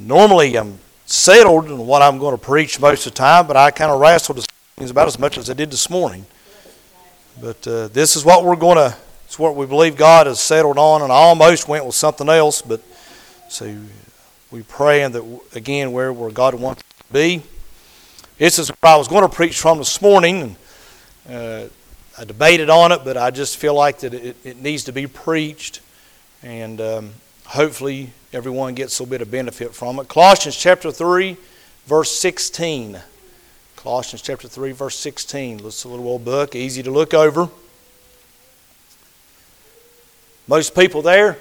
Normally, 0.00 0.56
I'm 0.56 0.78
settled 1.06 1.66
in 1.66 1.86
what 1.86 2.02
I'm 2.02 2.18
going 2.18 2.36
to 2.36 2.42
preach 2.42 2.78
most 2.78 3.06
of 3.06 3.12
the 3.12 3.16
time, 3.16 3.46
but 3.46 3.56
I 3.56 3.70
kind 3.70 3.90
of 3.90 4.00
wrestled 4.00 4.44
things 4.76 4.90
about 4.90 5.08
as 5.08 5.18
much 5.18 5.38
as 5.38 5.50
I 5.50 5.54
did 5.54 5.70
this 5.70 5.90
morning. 5.90 6.26
But 7.40 7.66
uh, 7.66 7.88
this 7.88 8.14
is 8.16 8.24
what 8.24 8.44
we're 8.44 8.56
going 8.56 8.76
to, 8.76 8.96
it's 9.24 9.38
what 9.38 9.56
we 9.56 9.66
believe 9.66 9.96
God 9.96 10.26
has 10.26 10.40
settled 10.40 10.78
on, 10.78 11.02
and 11.02 11.10
I 11.10 11.16
almost 11.16 11.68
went 11.68 11.84
with 11.84 11.94
something 11.94 12.28
else, 12.28 12.62
but 12.62 12.80
so 13.48 13.76
we 14.50 14.62
pray 14.62 15.06
that, 15.06 15.40
again, 15.54 15.92
where, 15.92 16.12
where 16.12 16.30
God 16.30 16.54
wants 16.54 16.82
to 16.82 17.12
be. 17.12 17.42
This 18.38 18.58
is 18.58 18.68
what 18.68 18.90
I 18.90 18.96
was 18.96 19.08
going 19.08 19.22
to 19.22 19.28
preach 19.28 19.58
from 19.58 19.78
this 19.78 20.00
morning, 20.00 20.56
and 21.26 21.66
uh, 21.68 21.68
I 22.18 22.24
debated 22.24 22.70
on 22.70 22.92
it, 22.92 23.00
but 23.04 23.16
I 23.16 23.30
just 23.30 23.56
feel 23.56 23.74
like 23.74 24.00
that 24.00 24.14
it, 24.14 24.36
it 24.44 24.60
needs 24.60 24.84
to 24.84 24.92
be 24.92 25.06
preached, 25.06 25.80
and 26.42 26.80
um, 26.80 27.10
hopefully 27.46 28.12
everyone 28.32 28.74
gets 28.74 29.00
a 29.00 29.06
bit 29.06 29.22
of 29.22 29.30
benefit 29.30 29.74
from 29.74 29.98
it. 29.98 30.08
Colossians 30.08 30.56
chapter 30.56 30.90
3, 30.92 31.36
verse 31.86 32.16
16. 32.18 33.00
Colossians 33.76 34.22
chapter 34.22 34.48
3, 34.48 34.72
verse 34.72 34.96
16. 34.96 35.60
It's 35.64 35.84
a 35.84 35.88
little 35.88 36.06
old 36.06 36.24
book, 36.24 36.54
easy 36.54 36.82
to 36.82 36.90
look 36.90 37.14
over. 37.14 37.48
Most 40.46 40.74
people 40.74 41.02
there? 41.02 41.38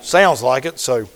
Sounds 0.00 0.42
like 0.42 0.64
it. 0.64 0.78
So, 0.78 1.08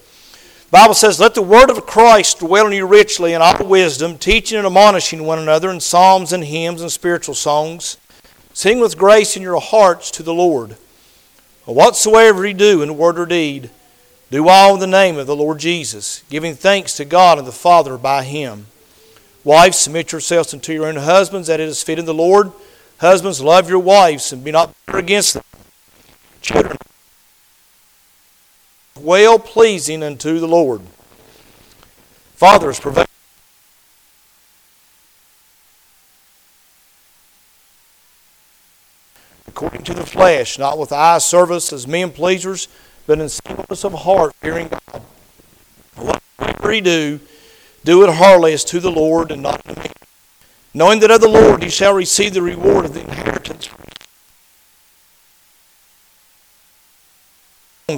Bible 0.70 0.94
says, 0.94 1.18
Let 1.18 1.34
the 1.34 1.42
word 1.42 1.70
of 1.70 1.84
Christ 1.86 2.38
dwell 2.38 2.68
in 2.68 2.72
you 2.72 2.86
richly 2.86 3.32
in 3.32 3.42
all 3.42 3.64
wisdom, 3.66 4.18
teaching 4.18 4.58
and 4.58 4.66
admonishing 4.66 5.24
one 5.24 5.38
another 5.38 5.70
in 5.70 5.80
psalms 5.80 6.32
and 6.32 6.44
hymns 6.44 6.80
and 6.80 6.90
spiritual 6.90 7.34
songs. 7.34 7.96
Sing 8.52 8.80
with 8.80 8.98
grace 8.98 9.36
in 9.36 9.42
your 9.42 9.60
hearts 9.60 10.10
to 10.12 10.22
the 10.22 10.34
Lord. 10.34 10.76
Whatsoever 11.64 12.46
ye 12.46 12.52
do 12.52 12.82
in 12.82 12.96
word 12.96 13.18
or 13.18 13.26
deed, 13.26 13.70
do 14.30 14.48
all 14.48 14.74
in 14.74 14.80
the 14.80 14.86
name 14.86 15.18
of 15.18 15.26
the 15.26 15.34
Lord 15.34 15.58
Jesus, 15.58 16.22
giving 16.30 16.54
thanks 16.54 16.96
to 16.96 17.04
God 17.04 17.38
and 17.38 17.46
the 17.46 17.52
Father 17.52 17.98
by 17.98 18.22
him. 18.22 18.66
Wives, 19.42 19.78
submit 19.78 20.12
yourselves 20.12 20.54
unto 20.54 20.72
your 20.72 20.86
own 20.86 20.96
husbands, 20.96 21.48
that 21.48 21.60
it 21.60 21.68
is 21.68 21.82
fitting 21.82 22.04
the 22.04 22.14
Lord. 22.14 22.52
Husbands, 22.98 23.40
love 23.40 23.68
your 23.68 23.78
wives 23.78 24.32
and 24.32 24.44
be 24.44 24.52
not 24.52 24.74
bitter 24.86 24.98
against 24.98 25.34
them. 25.34 25.42
Children, 26.42 26.76
well 29.00 29.38
pleasing 29.38 30.02
unto 30.02 30.38
the 30.38 30.48
Lord. 30.48 30.82
Fathers, 32.34 32.78
provide. 32.78 33.06
according 39.48 39.82
to 39.82 39.92
the 39.92 40.06
flesh, 40.06 40.58
not 40.58 40.78
with 40.78 40.90
eye 40.90 41.18
service 41.18 41.70
as 41.70 41.86
men 41.86 42.10
pleasers 42.10 42.68
but 43.10 43.18
in 43.18 43.28
singleness 43.28 43.84
of 43.84 43.92
heart, 43.92 44.32
fearing 44.36 44.68
God. 44.68 45.02
Whatever 45.96 46.72
ye 46.72 46.80
do, 46.80 47.18
do 47.84 48.04
it 48.04 48.14
heartily 48.14 48.52
as 48.52 48.62
to 48.66 48.78
the 48.78 48.88
Lord 48.92 49.32
and 49.32 49.42
not 49.42 49.64
to 49.64 49.74
men. 49.74 49.90
Knowing 50.72 51.00
that 51.00 51.10
of 51.10 51.20
the 51.20 51.26
Lord 51.26 51.60
ye 51.64 51.70
shall 51.70 51.92
receive 51.92 52.34
the 52.34 52.40
reward 52.40 52.84
of 52.84 52.94
the 52.94 53.00
inheritance. 53.00 53.68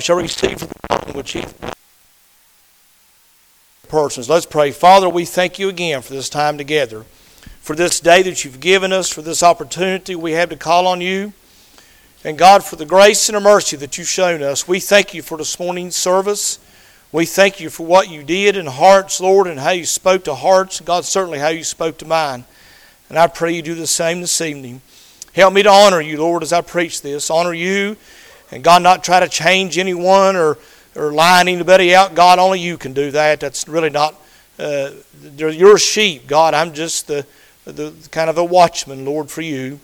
Shall 0.00 0.16
receive 0.16 0.60
for 0.60 0.66
the 0.66 1.12
which 1.12 1.32
he 1.32 1.44
persons. 3.90 4.30
Let's 4.30 4.46
pray. 4.46 4.70
Father, 4.70 5.10
we 5.10 5.26
thank 5.26 5.58
you 5.58 5.68
again 5.68 6.00
for 6.00 6.14
this 6.14 6.30
time 6.30 6.56
together, 6.56 7.04
for 7.60 7.76
this 7.76 8.00
day 8.00 8.22
that 8.22 8.46
you've 8.46 8.60
given 8.60 8.94
us, 8.94 9.10
for 9.10 9.20
this 9.20 9.42
opportunity 9.42 10.14
we 10.14 10.32
have 10.32 10.48
to 10.48 10.56
call 10.56 10.86
on 10.86 11.02
you. 11.02 11.34
And 12.24 12.38
God, 12.38 12.62
for 12.62 12.76
the 12.76 12.86
grace 12.86 13.28
and 13.28 13.36
the 13.36 13.40
mercy 13.40 13.76
that 13.78 13.98
you've 13.98 14.08
shown 14.08 14.44
us, 14.44 14.68
we 14.68 14.78
thank 14.78 15.12
you 15.12 15.22
for 15.22 15.36
this 15.36 15.58
morning's 15.58 15.96
service. 15.96 16.60
We 17.10 17.26
thank 17.26 17.58
you 17.58 17.68
for 17.68 17.84
what 17.84 18.08
you 18.08 18.22
did 18.22 18.56
in 18.56 18.66
hearts, 18.66 19.20
Lord, 19.20 19.48
and 19.48 19.58
how 19.58 19.70
you 19.70 19.84
spoke 19.84 20.24
to 20.24 20.34
hearts. 20.36 20.80
God, 20.80 21.04
certainly 21.04 21.40
how 21.40 21.48
you 21.48 21.64
spoke 21.64 21.98
to 21.98 22.06
mine. 22.06 22.44
And 23.08 23.18
I 23.18 23.26
pray 23.26 23.52
you 23.52 23.60
do 23.60 23.74
the 23.74 23.88
same 23.88 24.20
this 24.20 24.40
evening. 24.40 24.82
Help 25.32 25.52
me 25.52 25.64
to 25.64 25.68
honor 25.68 26.00
you, 26.00 26.16
Lord, 26.18 26.44
as 26.44 26.52
I 26.52 26.60
preach 26.60 27.02
this. 27.02 27.28
Honor 27.28 27.54
you, 27.54 27.96
and 28.52 28.62
God, 28.62 28.82
not 28.82 29.02
try 29.02 29.18
to 29.18 29.28
change 29.28 29.76
anyone 29.76 30.36
or, 30.36 30.58
or 30.94 31.12
line 31.12 31.48
anybody 31.48 31.92
out. 31.92 32.14
God, 32.14 32.38
only 32.38 32.60
you 32.60 32.78
can 32.78 32.92
do 32.92 33.10
that. 33.10 33.40
That's 33.40 33.66
really 33.66 33.90
not, 33.90 34.14
uh, 34.60 34.90
they're 35.20 35.50
your 35.50 35.76
sheep, 35.76 36.28
God. 36.28 36.54
I'm 36.54 36.72
just 36.72 37.08
the, 37.08 37.26
the 37.64 37.92
kind 38.12 38.30
of 38.30 38.38
a 38.38 38.44
watchman, 38.44 39.04
Lord, 39.04 39.28
for 39.28 39.42
you. 39.42 39.80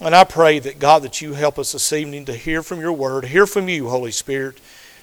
And 0.00 0.14
I 0.14 0.22
pray 0.22 0.60
that, 0.60 0.78
God, 0.78 1.02
that 1.02 1.20
you 1.20 1.32
help 1.32 1.58
us 1.58 1.72
this 1.72 1.92
evening 1.92 2.24
to 2.26 2.34
hear 2.34 2.62
from 2.62 2.80
your 2.80 2.92
word, 2.92 3.24
hear 3.24 3.48
from 3.48 3.68
you, 3.68 3.88
Holy 3.88 4.12
Spirit. 4.12 4.60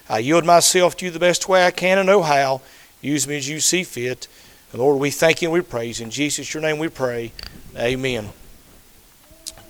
I 0.07 0.19
yield 0.19 0.45
myself 0.45 0.95
to 0.97 1.05
you 1.05 1.11
the 1.11 1.19
best 1.19 1.49
way 1.49 1.65
I 1.65 1.71
can 1.71 1.97
and 1.97 2.07
know 2.07 2.21
how. 2.21 2.61
Use 3.01 3.27
me 3.27 3.35
as 3.35 3.49
you 3.49 3.59
see 3.59 3.83
fit. 3.83 4.29
And 4.71 4.81
Lord, 4.81 5.01
we 5.01 5.11
thank 5.11 5.41
you 5.41 5.49
and 5.49 5.53
we 5.53 5.59
praise. 5.59 5.99
In 5.99 6.11
Jesus, 6.11 6.53
your 6.53 6.61
name 6.61 6.79
we 6.79 6.87
pray. 6.87 7.33
Amen. 7.77 8.29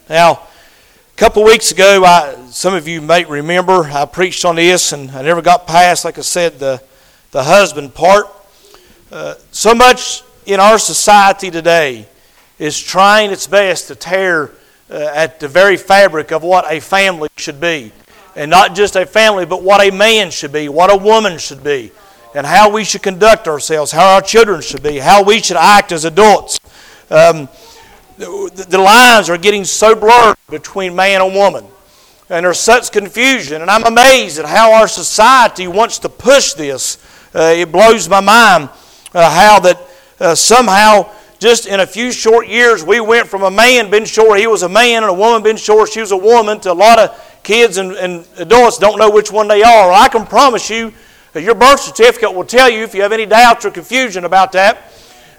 Now, 0.07 0.33
a 0.33 1.17
couple 1.17 1.41
of 1.41 1.47
weeks 1.47 1.71
ago, 1.71 2.03
I, 2.05 2.35
some 2.51 2.75
of 2.75 2.87
you 2.87 3.01
may 3.01 3.25
remember, 3.25 3.83
I 3.85 4.05
preached 4.05 4.45
on 4.45 4.57
this 4.57 4.91
and 4.91 5.09
I 5.09 5.23
never 5.23 5.41
got 5.41 5.65
past, 5.65 6.05
like 6.05 6.19
I 6.19 6.21
said, 6.21 6.59
the, 6.59 6.83
the 7.31 7.43
husband 7.43 7.95
part. 7.95 8.27
Uh, 9.11 9.33
so 9.51 9.73
much 9.73 10.21
in 10.45 10.59
our 10.59 10.77
society 10.77 11.49
today 11.49 12.07
is 12.59 12.79
trying 12.79 13.31
its 13.31 13.47
best 13.47 13.87
to 13.87 13.95
tear 13.95 14.51
uh, 14.90 15.12
at 15.13 15.40
the 15.40 15.47
very 15.47 15.78
fabric 15.78 16.31
of 16.31 16.44
what 16.44 16.72
a 16.72 16.79
family 16.79 17.29
should 17.38 17.59
be. 17.59 17.91
And 18.35 18.51
not 18.51 18.75
just 18.75 18.96
a 18.96 19.06
family, 19.06 19.46
but 19.46 19.63
what 19.63 19.81
a 19.85 19.91
man 19.91 20.29
should 20.29 20.51
be, 20.51 20.68
what 20.68 20.91
a 20.91 20.97
woman 20.97 21.38
should 21.38 21.63
be, 21.63 21.91
and 22.34 22.46
how 22.46 22.69
we 22.69 22.84
should 22.84 23.01
conduct 23.01 23.47
ourselves, 23.47 23.91
how 23.91 24.16
our 24.16 24.22
children 24.22 24.62
should 24.62 24.84
be, 24.84 24.97
how 24.97 25.23
we 25.23 25.41
should 25.41 25.57
act 25.57 25.91
as 25.91 26.03
adults. 26.03 26.59
Um, 27.09 27.47
the, 28.18 28.66
the 28.69 28.78
lines 28.78 29.29
are 29.29 29.38
getting 29.38 29.63
so 29.63 29.96
blurred 29.96 30.35
between 30.50 30.96
man 30.96 31.22
and 31.22 31.34
woman. 31.34 31.66
And 32.29 32.46
there's 32.46 32.59
such 32.59 32.91
confusion. 32.91 33.62
And 33.62 33.69
I'm 33.69 33.84
amazed 33.84 34.40
at 34.40 34.46
how 34.46 34.73
our 34.73 34.88
society 34.88 35.67
wants 35.67 36.00
to 36.00 36.09
push 36.09 36.53
this. 36.53 36.97
Uh, 37.34 37.53
it 37.56 37.72
blows 37.72 38.09
my 38.09 38.19
mind 38.19 38.69
uh, 39.13 39.29
how 39.29 39.59
that 39.59 39.79
uh, 40.19 40.35
somehow 40.35 41.09
just 41.40 41.68
in 41.68 41.79
a 41.79 41.88
few 41.88 42.12
short 42.12 42.47
years, 42.47 42.84
we 42.84 43.00
went 43.00 43.28
from 43.28 43.44
a 43.44 43.51
man 43.51 43.90
being 43.91 44.06
sure 44.06 44.35
he 44.35 44.47
was 44.47 44.63
a 44.63 44.69
man 44.69 45.03
and 45.03 45.12
a 45.12 45.13
woman 45.13 45.44
being 45.44 45.57
sure 45.57 45.85
she 45.85 46.00
was 46.00 46.12
a 46.12 46.18
woman 46.18 46.59
to 46.62 46.72
a 46.72 46.73
lot 46.73 47.00
of 47.00 47.40
kids 47.44 47.78
and, 47.78 47.91
and 47.94 48.28
adults 48.38 48.78
don't 48.78 48.97
know 48.97 49.09
which 49.09 49.31
one 49.31 49.47
they 49.47 49.63
are. 49.63 49.91
I 49.91 50.07
can 50.07 50.25
promise 50.25 50.69
you, 50.69 50.94
your 51.34 51.56
birth 51.56 51.81
certificate 51.81 52.34
will 52.34 52.46
tell 52.46 52.69
you 52.69 52.84
if 52.84 52.96
you 52.96 53.01
have 53.01 53.12
any 53.12 53.25
doubts 53.25 53.66
or 53.66 53.72
confusion 53.72 54.23
about 54.23 54.53
that. 54.53 54.91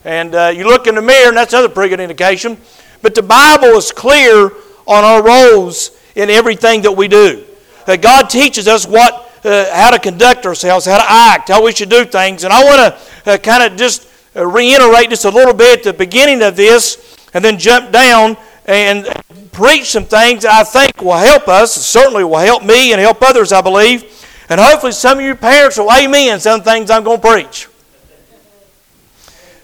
And 0.05 0.34
uh, 0.34 0.53
you 0.55 0.65
look 0.69 0.87
in 0.87 0.95
the 0.95 1.03
mirror, 1.03 1.29
and 1.29 1.37
that's 1.37 1.53
another 1.53 1.69
pretty 1.69 1.91
good 1.91 2.01
indication. 2.01 2.59
But 3.03 3.15
the 3.15 3.23
Bible 3.23 3.77
is 3.77 3.91
clear 3.91 4.51
on 4.87 5.05
our 5.05 5.23
roles 5.23 5.91
in 6.15 6.31
everything 6.31 6.83
that 6.83 6.93
we 6.93 7.09
do. 7.09 7.45
That 7.87 8.03
God 8.03 8.28
teaches 8.28 8.69
us 8.69 8.87
what, 8.87 9.15
uh, 9.45 9.75
how 9.75 9.91
to 9.91 9.99
conduct 9.99 10.47
ourselves, 10.47 10.87
how 10.87 10.99
to 10.99 11.05
act, 11.09 11.49
how 11.49 11.65
we 11.65 11.73
should 11.73 11.89
do 11.89 12.05
things. 12.05 12.45
And 12.45 12.53
I 12.53 12.65
want 12.65 12.95
to 13.25 13.33
uh, 13.33 13.39
kind 13.39 13.63
of 13.63 13.78
just 13.78 14.05
uh, 14.05 14.09
reiterate 14.36 15.10
just 15.10 15.24
a 15.24 15.30
little 15.30 15.54
bit 15.54 15.78
at 15.78 15.84
the 15.84 15.92
beginning 15.92 16.42
of 16.42 16.56
this 16.56 17.16
and 17.32 17.44
then 17.44 17.58
jump 17.58 17.92
down 17.92 18.36
and 18.66 19.06
preach 19.52 19.86
some 19.86 20.04
things 20.04 20.44
I 20.44 20.64
think 20.64 21.00
will 21.00 21.16
help 21.16 21.48
us, 21.48 21.74
certainly 21.74 22.24
will 22.24 22.38
help 22.38 22.64
me 22.64 22.92
and 22.92 23.00
help 23.00 23.22
others, 23.22 23.52
I 23.52 23.60
believe. 23.60 24.04
And 24.48 24.60
hopefully 24.60 24.92
some 24.92 25.19
of 25.19 25.24
you 25.24 25.34
parents 25.34 25.78
will 25.78 25.91
amen 25.91 26.41
some 26.41 26.62
things 26.62 26.91
I'm 26.91 27.04
going 27.04 27.20
to 27.20 27.28
preach. 27.28 27.69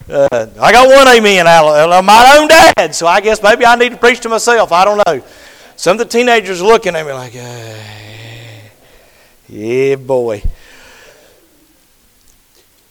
Uh, 0.09 0.47
I 0.61 0.73
got 0.73 0.89
one 0.89 1.17
amen 1.17 1.47
out 1.47 1.91
of 1.91 2.05
my 2.05 2.37
own 2.39 2.49
dad, 2.49 2.95
so 2.95 3.07
I 3.07 3.21
guess 3.21 3.43
maybe 3.43 3.65
I 3.65 3.77
need 3.77 3.91
to 3.91 3.97
preach 3.97 4.21
to 4.21 4.29
myself. 4.29 4.73
I 4.73 4.85
don't 4.85 5.01
know. 5.07 5.23
Some 5.77 5.93
of 5.93 5.99
the 5.99 6.05
teenagers 6.05 6.61
are 6.61 6.67
looking 6.67 6.95
at 6.97 7.07
me 7.07 7.13
like, 7.13 7.35
uh, 7.37 7.79
yeah, 9.49 9.97
boy. 9.97 10.43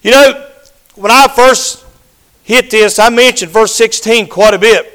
You 0.02 0.10
know, 0.10 0.51
when 0.94 1.10
I 1.10 1.28
first 1.28 1.84
hit 2.42 2.70
this, 2.70 2.98
I 2.98 3.08
mentioned 3.08 3.50
verse 3.50 3.74
16 3.74 4.28
quite 4.28 4.54
a 4.54 4.58
bit. 4.58 4.88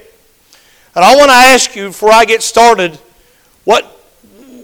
And 0.96 1.04
I 1.04 1.16
want 1.16 1.30
to 1.30 1.36
ask 1.36 1.76
you 1.76 1.88
before 1.88 2.12
I 2.12 2.26
get 2.26 2.42
started, 2.42 3.00
what, 3.64 3.84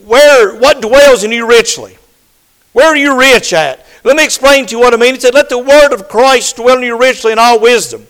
where, 0.06 0.58
what 0.58 0.82
dwells 0.82 1.24
in 1.24 1.32
you 1.32 1.48
richly? 1.48 1.98
Where 2.74 2.88
are 2.88 2.98
you 2.98 3.20
rich 3.20 3.54
at? 3.54 3.86
Let 4.04 4.18
me 4.18 4.26
explain 4.26 4.66
to 4.66 4.76
you 4.76 4.80
what 4.80 4.94
I 4.94 4.98
mean. 4.98 5.14
He 5.14 5.20
said, 5.20 5.34
Let 5.34 5.50
the 5.50 5.60
word 5.60 5.94
of 5.94 6.10
Christ 6.10 6.58
dwell 6.58 6.78
in 6.78 6.84
you 6.84 7.00
richly 7.00 7.32
in 7.32 7.40
all 7.40 7.60
wisdom. 7.60 8.08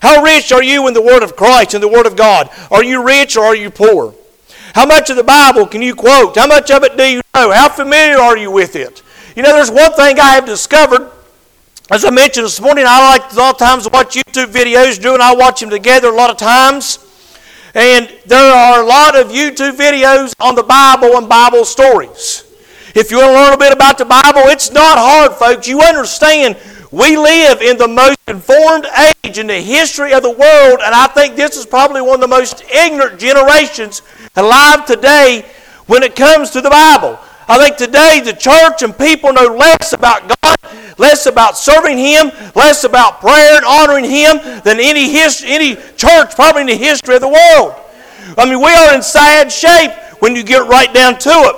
How 0.00 0.22
rich 0.22 0.52
are 0.52 0.62
you 0.62 0.88
in 0.88 0.94
the 0.94 1.02
word 1.02 1.22
of 1.22 1.36
Christ 1.36 1.74
and 1.74 1.82
the 1.82 1.88
word 1.88 2.06
of 2.06 2.16
God? 2.16 2.50
Are 2.70 2.82
you 2.82 3.04
rich 3.04 3.36
or 3.36 3.44
are 3.44 3.54
you 3.54 3.70
poor? 3.70 4.14
How 4.74 4.86
much 4.86 5.08
of 5.08 5.16
the 5.16 5.24
Bible 5.24 5.66
can 5.66 5.82
you 5.82 5.94
quote? 5.94 6.36
How 6.36 6.46
much 6.46 6.70
of 6.70 6.82
it 6.82 6.96
do 6.96 7.04
you 7.04 7.20
know? 7.34 7.50
How 7.50 7.68
familiar 7.68 8.18
are 8.18 8.36
you 8.36 8.50
with 8.50 8.76
it? 8.76 9.02
You 9.34 9.42
know, 9.42 9.52
there's 9.52 9.70
one 9.70 9.92
thing 9.92 10.18
I 10.18 10.34
have 10.34 10.46
discovered 10.46 11.10
as 11.88 12.04
I 12.04 12.10
mentioned 12.10 12.46
this 12.46 12.60
morning, 12.60 12.84
I 12.86 13.16
like 13.16 13.32
a 13.32 13.36
lot 13.36 13.54
of 13.54 13.58
times 13.58 13.88
watch 13.92 14.16
YouTube 14.16 14.52
videos. 14.52 15.00
Drew 15.00 15.14
and 15.14 15.22
I 15.22 15.34
watch 15.34 15.60
them 15.60 15.70
together 15.70 16.08
a 16.08 16.16
lot 16.16 16.30
of 16.30 16.36
times. 16.36 16.98
And 17.74 18.12
there 18.26 18.52
are 18.52 18.82
a 18.82 18.86
lot 18.86 19.14
of 19.14 19.28
YouTube 19.28 19.76
videos 19.76 20.34
on 20.40 20.56
the 20.56 20.64
Bible 20.64 21.16
and 21.16 21.28
Bible 21.28 21.64
stories. 21.64 22.42
If 22.94 23.10
you 23.10 23.18
want 23.18 23.28
to 23.28 23.34
learn 23.34 23.54
a 23.54 23.58
bit 23.58 23.72
about 23.72 23.98
the 23.98 24.04
Bible, 24.04 24.42
it's 24.46 24.72
not 24.72 24.98
hard, 24.98 25.32
folks. 25.34 25.68
You 25.68 25.80
understand 25.80 26.56
We 26.92 27.16
live 27.16 27.62
in 27.62 27.76
the 27.76 27.88
most 27.88 28.16
informed 28.26 28.86
age 29.24 29.38
in 29.38 29.48
the 29.48 29.60
history 29.60 30.12
of 30.12 30.22
the 30.22 30.30
world, 30.30 30.80
and 30.82 30.94
I 30.94 31.08
think 31.08 31.36
this 31.36 31.56
is 31.56 31.66
probably 31.66 32.00
one 32.00 32.14
of 32.14 32.20
the 32.20 32.28
most 32.28 32.64
ignorant 32.72 33.18
generations 33.18 34.02
alive 34.36 34.86
today 34.86 35.44
when 35.86 36.02
it 36.02 36.14
comes 36.16 36.50
to 36.50 36.60
the 36.60 36.70
Bible. 36.70 37.18
I 37.48 37.58
think 37.58 37.76
today 37.76 38.20
the 38.24 38.32
church 38.32 38.82
and 38.82 38.96
people 38.96 39.32
know 39.32 39.54
less 39.54 39.92
about 39.92 40.28
God, 40.42 40.56
less 40.98 41.26
about 41.26 41.56
serving 41.56 41.96
Him, 41.96 42.30
less 42.54 42.84
about 42.84 43.20
prayer 43.20 43.56
and 43.56 43.64
honoring 43.64 44.04
Him 44.04 44.38
than 44.64 44.80
any, 44.80 45.10
his, 45.10 45.44
any 45.46 45.76
church 45.96 46.34
probably 46.34 46.62
in 46.62 46.66
the 46.66 46.76
history 46.76 47.14
of 47.14 47.20
the 47.20 47.28
world. 47.28 47.74
I 48.36 48.44
mean, 48.44 48.60
we 48.60 48.70
are 48.70 48.94
in 48.94 49.02
sad 49.02 49.52
shape 49.52 49.92
when 50.20 50.34
you 50.34 50.42
get 50.42 50.68
right 50.68 50.92
down 50.92 51.18
to 51.20 51.30
it. 51.30 51.56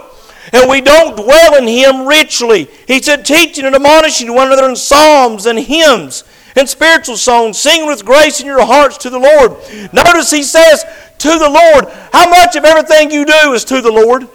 And 0.52 0.70
we 0.70 0.80
don't 0.80 1.16
dwell 1.16 1.56
in 1.56 1.66
Him 1.66 2.06
richly. 2.06 2.68
He 2.86 3.00
said, 3.00 3.24
teaching 3.24 3.64
and 3.64 3.74
admonishing 3.74 4.34
one 4.34 4.48
another 4.48 4.68
in 4.68 4.76
psalms 4.76 5.46
and 5.46 5.58
hymns 5.58 6.24
and 6.56 6.68
spiritual 6.68 7.16
songs, 7.16 7.58
singing 7.58 7.86
with 7.86 8.04
grace 8.04 8.40
in 8.40 8.46
your 8.46 8.64
hearts 8.64 8.98
to 8.98 9.10
the 9.10 9.18
Lord. 9.18 9.52
Notice 9.92 10.30
He 10.30 10.42
says, 10.42 10.84
to 11.18 11.38
the 11.38 11.48
Lord. 11.48 11.86
How 12.12 12.28
much 12.30 12.56
of 12.56 12.64
everything 12.64 13.10
you 13.10 13.24
do 13.24 13.52
is 13.52 13.64
to 13.64 13.80
the 13.80 13.92
Lord? 13.92 14.28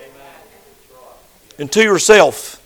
And 1.63 1.71
to 1.71 1.81
yourself. 1.81 2.59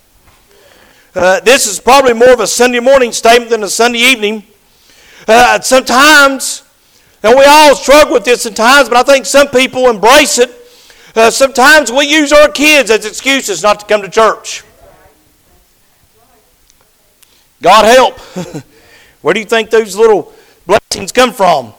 Uh, 1.13 1.39
this 1.41 1.67
is 1.67 1.79
probably 1.79 2.13
more 2.13 2.33
of 2.33 2.39
a 2.39 2.47
Sunday 2.47 2.79
morning 2.79 3.11
statement 3.11 3.51
than 3.51 3.61
a 3.61 3.69
Sunday 3.69 3.99
evening. 3.99 4.43
Uh, 5.27 5.59
sometimes, 5.59 6.63
and 7.21 7.37
we 7.37 7.45
all 7.45 7.75
struggle 7.75 8.15
with 8.15 8.25
this 8.25 8.41
sometimes, 8.41 8.89
but 8.89 8.97
I 8.97 9.03
think 9.03 9.27
some 9.27 9.49
people 9.49 9.87
embrace 9.87 10.39
it. 10.39 10.49
Uh, 11.15 11.29
sometimes 11.29 11.91
we 11.91 12.07
use 12.07 12.33
our 12.33 12.49
kids 12.49 12.89
as 12.89 13.05
excuses 13.05 13.61
not 13.61 13.81
to 13.81 13.85
come 13.85 14.01
to 14.01 14.09
church. 14.09 14.63
God 17.61 17.85
help. 17.85 18.19
Where 19.21 19.35
do 19.35 19.39
you 19.39 19.45
think 19.45 19.69
those 19.69 19.95
little 19.95 20.33
blessings 20.65 21.11
come 21.11 21.33
from? 21.33 21.75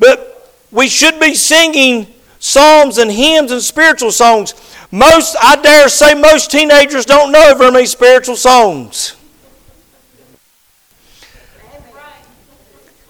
But 0.00 0.52
we 0.72 0.88
should 0.88 1.20
be 1.20 1.36
singing 1.36 2.08
psalms 2.40 2.98
and 2.98 3.08
hymns 3.12 3.52
and 3.52 3.62
spiritual 3.62 4.10
songs. 4.10 4.54
Most, 4.90 5.36
I 5.40 5.56
dare 5.56 5.88
say, 5.88 6.14
most 6.14 6.50
teenagers 6.50 7.04
don't 7.04 7.30
know 7.30 7.54
very 7.54 7.70
many 7.70 7.86
spiritual 7.86 8.36
songs. 8.36 9.16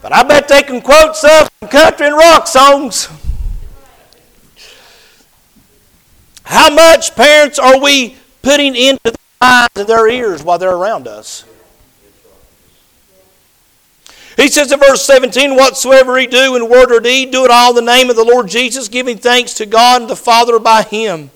But 0.03 0.13
I 0.13 0.23
bet 0.23 0.49
they 0.49 0.63
can 0.63 0.81
quote 0.81 1.17
some 1.17 1.49
country 1.71 2.07
and 2.07 2.17
rock 2.17 2.47
songs. 2.47 3.09
How 6.45 6.69
much, 6.75 7.15
parents, 7.15 7.59
are 7.59 7.79
we 7.81 8.17
putting 8.43 8.75
into 8.75 9.01
their 9.05 9.15
minds 9.41 9.71
and 9.77 9.89
their 9.89 10.09
ears 10.09 10.43
while 10.43 10.59
they're 10.59 10.75
around 10.75 11.07
us? 11.07 11.45
He 14.37 14.49
says 14.49 14.73
in 14.73 14.81
verse 14.81 15.05
17, 15.05 15.55
Whatsoever 15.55 16.19
ye 16.19 16.27
do 16.27 16.57
in 16.57 16.69
word 16.69 16.91
or 16.91 17.01
deed, 17.01 17.31
do 17.31 17.45
it 17.45 17.51
all 17.51 17.77
in 17.79 17.85
the 17.85 17.93
name 17.93 18.09
of 18.09 18.17
the 18.17 18.25
Lord 18.25 18.49
Jesus, 18.49 18.89
giving 18.89 19.19
thanks 19.19 19.55
to 19.55 19.67
God 19.67 20.03
and 20.03 20.11
the 20.11 20.17
Father 20.17 20.59
by 20.59 20.83
Him. 20.83 21.31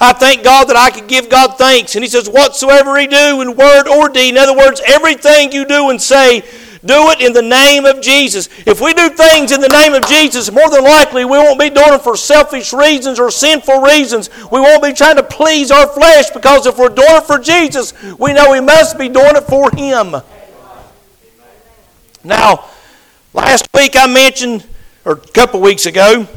I 0.00 0.12
thank 0.12 0.42
God 0.42 0.68
that 0.68 0.76
I 0.76 0.90
can 0.90 1.06
give 1.06 1.28
God 1.28 1.56
thanks. 1.56 1.94
And 1.94 2.04
he 2.04 2.10
says, 2.10 2.28
Whatsoever 2.28 2.98
he 2.98 3.06
do 3.06 3.40
in 3.40 3.56
word 3.56 3.88
or 3.88 4.08
deed, 4.08 4.30
in 4.30 4.38
other 4.38 4.56
words, 4.56 4.80
everything 4.86 5.52
you 5.52 5.64
do 5.64 5.90
and 5.90 6.00
say, 6.00 6.42
do 6.84 7.10
it 7.10 7.22
in 7.22 7.32
the 7.32 7.40
name 7.40 7.86
of 7.86 8.02
Jesus. 8.02 8.48
If 8.66 8.80
we 8.80 8.92
do 8.92 9.08
things 9.08 9.52
in 9.52 9.62
the 9.62 9.68
name 9.68 9.94
of 9.94 10.06
Jesus, 10.06 10.52
more 10.52 10.68
than 10.68 10.84
likely 10.84 11.24
we 11.24 11.38
won't 11.38 11.58
be 11.58 11.70
doing 11.70 11.90
them 11.90 12.00
for 12.00 12.14
selfish 12.14 12.74
reasons 12.74 13.18
or 13.18 13.30
sinful 13.30 13.80
reasons. 13.80 14.28
We 14.52 14.60
won't 14.60 14.82
be 14.82 14.92
trying 14.92 15.16
to 15.16 15.22
please 15.22 15.70
our 15.70 15.86
flesh 15.86 16.28
because 16.30 16.66
if 16.66 16.76
we're 16.76 16.90
doing 16.90 17.08
it 17.08 17.24
for 17.24 17.38
Jesus, 17.38 17.94
we 18.18 18.34
know 18.34 18.52
we 18.52 18.60
must 18.60 18.98
be 18.98 19.08
doing 19.08 19.34
it 19.34 19.44
for 19.44 19.70
Him. 19.74 20.16
Now, 22.22 22.66
last 23.32 23.66
week 23.72 23.96
I 23.96 24.06
mentioned, 24.06 24.66
or 25.06 25.12
a 25.12 25.16
couple 25.16 25.62
weeks 25.62 25.86
ago, 25.86 26.28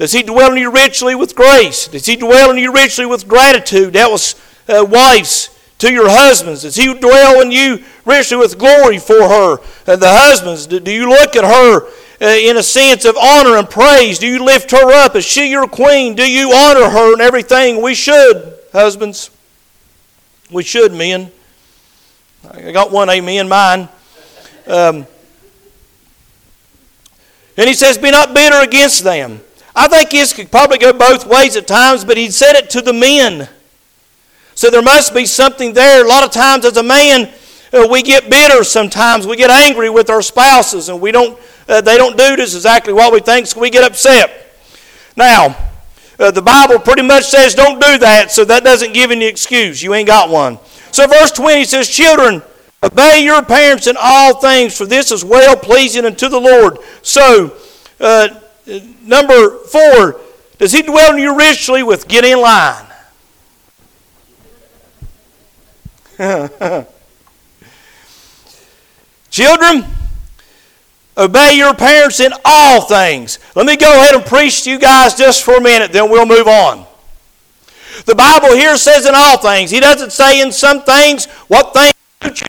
does 0.00 0.12
He 0.12 0.22
dwell 0.22 0.52
in 0.52 0.56
you 0.56 0.70
richly 0.70 1.14
with 1.14 1.36
grace? 1.36 1.86
Does 1.86 2.06
He 2.06 2.16
dwell 2.16 2.50
in 2.50 2.56
you 2.56 2.72
richly 2.72 3.04
with 3.04 3.28
gratitude? 3.28 3.92
That 3.92 4.10
was 4.10 4.34
uh, 4.66 4.82
wives 4.82 5.54
to 5.76 5.92
your 5.92 6.08
husbands. 6.08 6.62
Does 6.62 6.74
He 6.74 6.94
dwell 6.94 7.42
in 7.42 7.50
you 7.50 7.84
richly 8.06 8.38
with 8.38 8.58
glory 8.58 8.96
for 8.96 9.28
her? 9.28 9.58
And 9.86 10.00
the 10.00 10.08
husbands, 10.08 10.66
do, 10.66 10.80
do 10.80 10.90
you 10.90 11.06
look 11.06 11.36
at 11.36 11.44
her 11.44 11.86
uh, 12.18 12.26
in 12.28 12.56
a 12.56 12.62
sense 12.62 13.04
of 13.04 13.14
honor 13.18 13.58
and 13.58 13.68
praise? 13.68 14.18
Do 14.18 14.26
you 14.26 14.42
lift 14.42 14.70
her 14.70 14.90
up? 14.90 15.16
Is 15.16 15.26
she 15.26 15.50
your 15.50 15.68
queen? 15.68 16.14
Do 16.14 16.26
you 16.26 16.50
honor 16.50 16.88
her 16.88 17.12
in 17.12 17.20
everything? 17.20 17.82
We 17.82 17.94
should, 17.94 18.58
husbands. 18.72 19.30
We 20.50 20.62
should, 20.62 20.94
men. 20.94 21.30
I 22.50 22.72
got 22.72 22.90
one 22.90 23.10
amen, 23.10 23.50
mine. 23.50 23.86
Um, 24.66 25.06
and 27.58 27.68
he 27.68 27.74
says, 27.74 27.98
Be 27.98 28.10
not 28.10 28.32
bitter 28.32 28.62
against 28.62 29.04
them. 29.04 29.42
I 29.80 29.88
think 29.88 30.10
this 30.10 30.34
could 30.34 30.50
probably 30.50 30.76
go 30.76 30.92
both 30.92 31.24
ways 31.24 31.56
at 31.56 31.66
times, 31.66 32.04
but 32.04 32.18
he 32.18 32.30
said 32.30 32.52
it 32.52 32.68
to 32.68 32.82
the 32.82 32.92
men. 32.92 33.48
So 34.54 34.68
there 34.68 34.82
must 34.82 35.14
be 35.14 35.24
something 35.24 35.72
there. 35.72 36.04
A 36.04 36.06
lot 36.06 36.22
of 36.22 36.30
times, 36.30 36.66
as 36.66 36.76
a 36.76 36.82
man, 36.82 37.30
uh, 37.72 37.88
we 37.90 38.02
get 38.02 38.28
bitter 38.28 38.62
sometimes. 38.62 39.26
We 39.26 39.36
get 39.36 39.48
angry 39.48 39.88
with 39.88 40.10
our 40.10 40.20
spouses, 40.20 40.90
and 40.90 41.00
we 41.00 41.12
don't, 41.12 41.40
uh, 41.66 41.80
they 41.80 41.96
don't 41.96 42.18
do 42.18 42.36
this 42.36 42.54
exactly 42.54 42.92
what 42.92 43.10
we 43.10 43.20
think, 43.20 43.46
so 43.46 43.58
we 43.58 43.70
get 43.70 43.82
upset. 43.82 44.54
Now, 45.16 45.56
uh, 46.18 46.30
the 46.30 46.42
Bible 46.42 46.78
pretty 46.78 47.00
much 47.00 47.24
says 47.24 47.54
don't 47.54 47.80
do 47.80 47.96
that, 48.00 48.30
so 48.30 48.44
that 48.44 48.62
doesn't 48.62 48.92
give 48.92 49.10
any 49.10 49.24
excuse. 49.24 49.82
You 49.82 49.94
ain't 49.94 50.08
got 50.08 50.28
one. 50.28 50.58
So, 50.92 51.06
verse 51.06 51.30
20 51.30 51.64
says, 51.64 51.88
Children, 51.88 52.42
obey 52.82 53.24
your 53.24 53.42
parents 53.42 53.86
in 53.86 53.96
all 53.98 54.42
things, 54.42 54.76
for 54.76 54.84
this 54.84 55.10
is 55.10 55.24
well 55.24 55.56
pleasing 55.56 56.04
unto 56.04 56.28
the 56.28 56.38
Lord. 56.38 56.76
So, 57.00 57.56
uh, 57.98 58.28
Number 59.02 59.58
four, 59.64 60.20
does 60.58 60.72
he 60.72 60.82
dwell 60.82 61.14
in 61.14 61.18
you 61.18 61.36
richly 61.36 61.82
with 61.82 62.06
get 62.06 62.24
in 62.24 62.40
line? 62.40 62.86
Children, 69.30 69.84
obey 71.16 71.56
your 71.56 71.74
parents 71.74 72.20
in 72.20 72.32
all 72.44 72.82
things. 72.82 73.38
Let 73.54 73.66
me 73.66 73.76
go 73.76 73.90
ahead 73.92 74.14
and 74.14 74.24
preach 74.24 74.64
to 74.64 74.70
you 74.70 74.78
guys 74.78 75.14
just 75.14 75.42
for 75.44 75.56
a 75.56 75.60
minute, 75.60 75.92
then 75.92 76.10
we'll 76.10 76.26
move 76.26 76.46
on. 76.46 76.86
The 78.06 78.14
Bible 78.14 78.54
here 78.54 78.76
says 78.76 79.06
in 79.06 79.14
all 79.14 79.38
things. 79.38 79.70
He 79.70 79.80
doesn't 79.80 80.12
say 80.12 80.40
in 80.40 80.52
some 80.52 80.82
things 80.82 81.26
what 81.48 81.74
things 81.74 81.94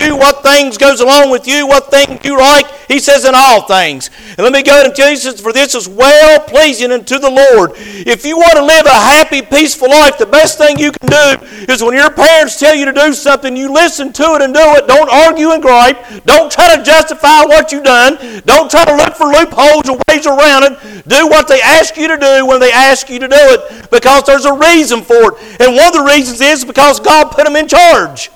you, 0.01 0.15
what 0.15 0.43
things 0.43 0.77
goes 0.77 0.99
along 0.99 1.31
with 1.31 1.47
you, 1.47 1.67
what 1.67 1.89
things 1.91 2.19
you 2.23 2.37
like. 2.37 2.65
He 2.87 2.99
says 2.99 3.25
in 3.25 3.33
all 3.35 3.63
things. 3.63 4.09
And 4.29 4.39
let 4.39 4.51
me 4.51 4.63
go 4.63 4.83
and 4.83 4.93
tell 4.93 5.09
you, 5.09 5.17
for 5.33 5.53
this 5.53 5.75
is 5.75 5.87
well 5.87 6.39
pleasing 6.41 6.91
unto 6.91 7.19
the 7.19 7.29
Lord. 7.29 7.71
If 7.75 8.25
you 8.25 8.37
want 8.37 8.53
to 8.53 8.65
live 8.65 8.85
a 8.85 8.89
happy, 8.89 9.41
peaceful 9.41 9.89
life, 9.89 10.17
the 10.17 10.25
best 10.25 10.57
thing 10.57 10.77
you 10.77 10.91
can 10.91 11.09
do 11.09 11.45
is 11.71 11.81
when 11.81 11.93
your 11.93 12.11
parents 12.11 12.59
tell 12.59 12.75
you 12.75 12.85
to 12.85 12.93
do 12.93 13.13
something, 13.13 13.55
you 13.55 13.71
listen 13.71 14.11
to 14.13 14.35
it 14.35 14.41
and 14.41 14.53
do 14.53 14.59
it. 14.61 14.87
Don't 14.87 15.09
argue 15.09 15.51
and 15.51 15.61
gripe. 15.61 16.25
Don't 16.25 16.51
try 16.51 16.75
to 16.75 16.83
justify 16.83 17.43
what 17.43 17.71
you've 17.71 17.83
done. 17.83 18.17
Don't 18.45 18.69
try 18.69 18.85
to 18.85 18.95
look 18.95 19.15
for 19.15 19.27
loopholes 19.27 19.89
or 19.89 19.99
ways 20.09 20.25
around 20.27 20.63
it. 20.63 21.07
Do 21.07 21.27
what 21.27 21.47
they 21.47 21.61
ask 21.61 21.95
you 21.95 22.07
to 22.07 22.17
do 22.17 22.45
when 22.45 22.59
they 22.59 22.71
ask 22.71 23.09
you 23.09 23.19
to 23.19 23.27
do 23.27 23.35
it 23.35 23.89
because 23.91 24.23
there's 24.23 24.45
a 24.45 24.53
reason 24.53 25.01
for 25.01 25.33
it. 25.33 25.61
And 25.61 25.75
one 25.75 25.87
of 25.87 25.93
the 25.93 26.03
reasons 26.03 26.41
is 26.41 26.65
because 26.65 26.99
God 26.99 27.31
put 27.31 27.45
them 27.45 27.55
in 27.55 27.67
charge. 27.67 28.29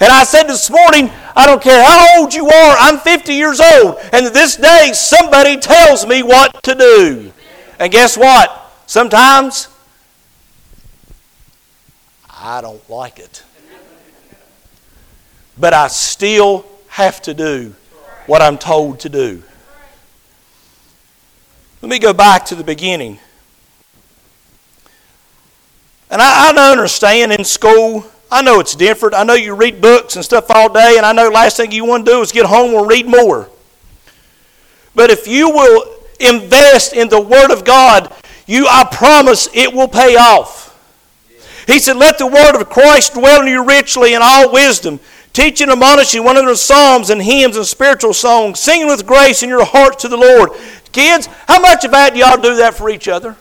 And 0.00 0.10
I 0.12 0.24
said 0.24 0.44
this 0.44 0.70
morning, 0.70 1.10
I 1.36 1.46
don't 1.46 1.62
care 1.62 1.84
how 1.84 2.20
old 2.20 2.34
you 2.34 2.46
are, 2.46 2.76
I'm 2.78 2.98
50 2.98 3.32
years 3.32 3.60
old. 3.60 3.98
And 4.12 4.26
this 4.26 4.56
day, 4.56 4.90
somebody 4.92 5.56
tells 5.56 6.06
me 6.06 6.22
what 6.22 6.62
to 6.64 6.74
do. 6.74 7.32
And 7.78 7.92
guess 7.92 8.16
what? 8.16 8.72
Sometimes 8.86 9.68
I 12.28 12.60
don't 12.60 12.88
like 12.90 13.18
it. 13.18 13.42
But 15.58 15.72
I 15.72 15.88
still 15.88 16.66
have 16.88 17.22
to 17.22 17.34
do 17.34 17.74
what 18.26 18.42
I'm 18.42 18.58
told 18.58 19.00
to 19.00 19.08
do. 19.08 19.42
Let 21.82 21.88
me 21.90 21.98
go 21.98 22.12
back 22.12 22.46
to 22.46 22.54
the 22.54 22.64
beginning. 22.64 23.18
And 26.10 26.22
I, 26.22 26.48
I 26.48 26.52
don't 26.52 26.72
understand 26.72 27.32
in 27.32 27.44
school 27.44 28.06
I 28.34 28.42
know 28.42 28.58
it's 28.58 28.74
different. 28.74 29.14
I 29.14 29.22
know 29.22 29.34
you 29.34 29.54
read 29.54 29.80
books 29.80 30.16
and 30.16 30.24
stuff 30.24 30.46
all 30.50 30.68
day, 30.68 30.94
and 30.96 31.06
I 31.06 31.12
know 31.12 31.28
last 31.28 31.56
thing 31.56 31.70
you 31.70 31.84
want 31.84 32.04
to 32.04 32.10
do 32.10 32.20
is 32.20 32.32
get 32.32 32.46
home 32.46 32.74
and 32.74 32.88
read 32.88 33.06
more. 33.06 33.48
But 34.92 35.12
if 35.12 35.28
you 35.28 35.50
will 35.50 36.00
invest 36.18 36.94
in 36.94 37.08
the 37.08 37.20
Word 37.20 37.52
of 37.52 37.64
God, 37.64 38.12
you, 38.48 38.66
I 38.68 38.88
promise, 38.90 39.48
it 39.54 39.72
will 39.72 39.86
pay 39.86 40.16
off. 40.16 40.76
He 41.68 41.78
said, 41.78 41.96
Let 41.96 42.18
the 42.18 42.26
word 42.26 42.60
of 42.60 42.68
Christ 42.68 43.14
dwell 43.14 43.42
in 43.42 43.46
you 43.46 43.64
richly 43.64 44.14
in 44.14 44.20
all 44.20 44.52
wisdom, 44.52 44.98
teaching 45.32 45.70
and 45.70 45.74
admonishing 45.74 46.24
one 46.24 46.36
another 46.36 46.56
psalms 46.56 47.10
and 47.10 47.22
hymns 47.22 47.56
and 47.56 47.64
spiritual 47.64 48.14
songs, 48.14 48.58
singing 48.58 48.88
with 48.88 49.06
grace 49.06 49.44
in 49.44 49.48
your 49.48 49.64
hearts 49.64 50.02
to 50.02 50.08
the 50.08 50.16
Lord. 50.16 50.50
Kids, 50.90 51.28
how 51.46 51.60
much 51.60 51.84
of 51.84 51.92
that 51.92 52.14
do 52.14 52.18
y'all 52.18 52.42
do 52.42 52.56
that 52.56 52.74
for 52.74 52.90
each 52.90 53.06
other? 53.06 53.36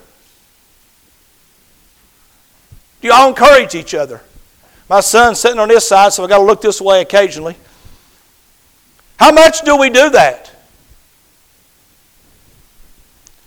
Do 3.02 3.08
y'all 3.08 3.30
encourage 3.30 3.74
each 3.74 3.96
other? 3.96 4.22
My 4.90 5.00
son's 5.00 5.40
sitting 5.40 5.60
on 5.60 5.70
this 5.70 5.88
side, 5.88 6.14
so 6.14 6.24
I've 6.24 6.30
got 6.30 6.38
to 6.38 6.44
look 6.44 6.62
this 6.62 6.82
way 6.82 7.02
occasionally. 7.02 7.56
How 9.18 9.32
much 9.32 9.62
do 9.62 9.78
we 9.78 9.90
do 9.90 10.10
that? 10.10 10.52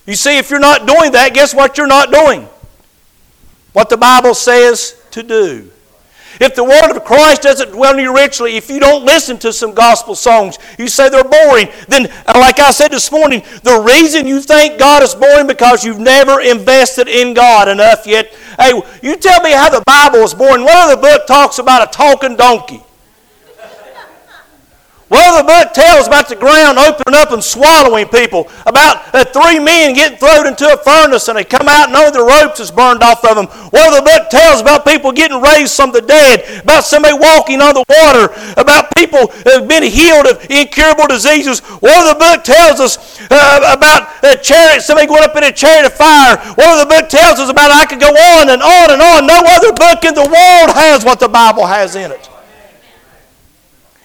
You 0.07 0.15
see, 0.15 0.39
if 0.39 0.51
you're 0.51 0.61
not 0.61 0.87
doing 0.87 1.13
that, 1.13 1.35
guess 1.35 1.53
what 1.55 1.77
you're 1.77 1.87
not 1.87 2.13
doing? 2.13 2.49
What 3.73 3.91
the 3.91 3.97
Bible 3.97 4.35
says 4.35 4.97
to 5.11 5.23
do. 5.23 5.71
If 6.41 6.55
the 6.55 6.65
word 6.65 6.95
of 6.95 7.05
Christ 7.05 7.43
doesn't 7.43 7.73
dwell 7.73 7.95
in 7.95 8.05
you 8.05 8.15
richly, 8.15 8.57
if 8.57 8.69
you 8.69 8.79
don't 8.79 9.05
listen 9.05 9.39
to 9.39 9.53
some 9.53 9.75
gospel 9.75 10.15
songs, 10.15 10.59
you 10.79 10.89
say 10.89 11.09
they're 11.09 11.25
boring, 11.25 11.69
then, 11.89 12.07
uh, 12.27 12.33
like 12.35 12.59
I 12.59 12.71
said 12.71 12.91
this 12.91 13.11
morning, 13.11 13.43
the 13.63 13.81
reason 13.81 14.27
you 14.27 14.41
think 14.41 14.79
God 14.79 15.03
is 15.03 15.15
boring 15.15 15.47
because 15.47 15.85
you've 15.85 15.99
never 15.99 16.41
invested 16.41 17.09
in 17.09 17.35
God 17.35 17.69
enough 17.69 18.07
yet. 18.07 18.35
Hey, 18.59 18.81
you 19.03 19.17
tell 19.17 19.43
me 19.43 19.53
how 19.53 19.71
the 19.71 19.83
Bible 19.87 20.21
is 20.21 20.35
boring. 20.35 20.63
What 20.63 20.91
other 20.91 21.01
book 21.01 21.27
talks 21.27 21.59
about 21.59 21.89
a 21.89 21.91
talking 21.91 22.37
donkey? 22.37 22.83
Well, 25.09 25.39
the 25.39 25.47
book 25.47 25.73
tells 25.73 26.09
about 26.09 26.29
the 26.29 26.35
ground 26.35 26.79
opening 26.79 27.15
up 27.15 27.31
and 27.31 27.43
swallowing 27.43 28.09
people, 28.09 28.51
about 28.67 29.15
uh, 29.15 29.23
three 29.23 29.63
men 29.63 29.95
getting 29.95 30.19
thrown 30.19 30.49
into 30.49 30.67
a 30.67 30.77
furnace 30.83 31.29
and 31.29 31.39
they 31.39 31.45
come 31.45 31.69
out 31.71 31.87
and 31.87 31.97
of 31.97 32.13
the 32.13 32.27
ropes 32.27 32.59
is 32.59 32.73
burned 32.73 33.05
off 33.05 33.23
of 33.23 33.39
them. 33.39 33.47
Well, 33.71 33.95
the 33.95 34.03
book 34.03 34.31
tells 34.31 34.61
about 34.61 34.85
people 34.85 35.13
getting 35.13 35.41
raised 35.41 35.77
from 35.77 35.93
the 35.93 36.03
dead, 36.03 36.43
about 36.63 36.83
somebody 36.83 37.15
walking 37.15 37.63
on 37.63 37.75
the 37.75 37.87
water, 37.87 38.35
about 38.59 38.91
people 38.99 39.31
have 39.47 39.69
been 39.69 39.87
healed 39.87 40.27
of 40.27 40.43
incurable 40.51 41.07
diseases. 41.07 41.63
Well, 41.79 42.11
the 42.11 42.19
book 42.19 42.43
tells 42.43 42.83
us 42.83 42.99
uh, 43.31 43.79
about 43.79 44.11
a 44.25 44.37
chariot, 44.37 44.83
somebody 44.83 45.07
going 45.07 45.23
up 45.23 45.37
in 45.37 45.45
a 45.45 45.53
chariot 45.53 45.87
of 45.87 45.95
fire. 45.95 46.35
Well, 46.59 46.83
the 46.83 46.91
book 46.91 47.09
tells 47.09 47.39
us 47.39 47.49
about 47.49 47.71
I 47.71 47.87
could 47.87 48.01
go 48.01 48.11
on 48.11 48.51
and 48.51 48.59
on 48.59 48.91
and 48.91 49.01
on. 49.01 49.27
No 49.27 49.39
other 49.55 49.71
book 49.71 50.03
in 50.03 50.19
the 50.19 50.27
world 50.27 50.75
has 50.75 51.05
what 51.05 51.21
the 51.21 51.29
Bible 51.29 51.67
has 51.67 51.95
in 51.95 52.11
it. 52.11 52.26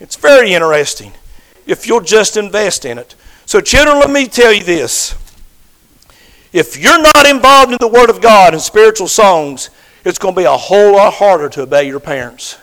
It's 0.02 0.16
very 0.16 0.54
interesting 0.54 1.14
if 1.68 1.86
you'll 1.86 2.02
just 2.02 2.36
invest 2.36 2.86
in 2.86 2.98
it. 2.98 3.14
So, 3.46 3.62
children, 3.62 4.00
let 4.00 4.10
me 4.10 4.28
tell 4.28 4.52
you 4.52 4.64
this. 4.64 5.16
If 6.52 6.76
you're 6.76 7.02
not 7.02 7.28
involved 7.28 7.72
in 7.72 7.78
the 7.80 7.88
Word 7.88 8.10
of 8.10 8.20
God 8.20 8.54
and 8.54 8.62
spiritual 8.62 9.08
songs, 9.08 9.70
it's 10.04 10.18
going 10.18 10.34
to 10.34 10.42
be 10.42 10.46
a 10.46 10.58
whole 10.58 10.94
lot 10.94 11.14
harder 11.14 11.50
to 11.50 11.62
obey 11.62 11.88
your 11.88 12.00
parents. 12.00 12.58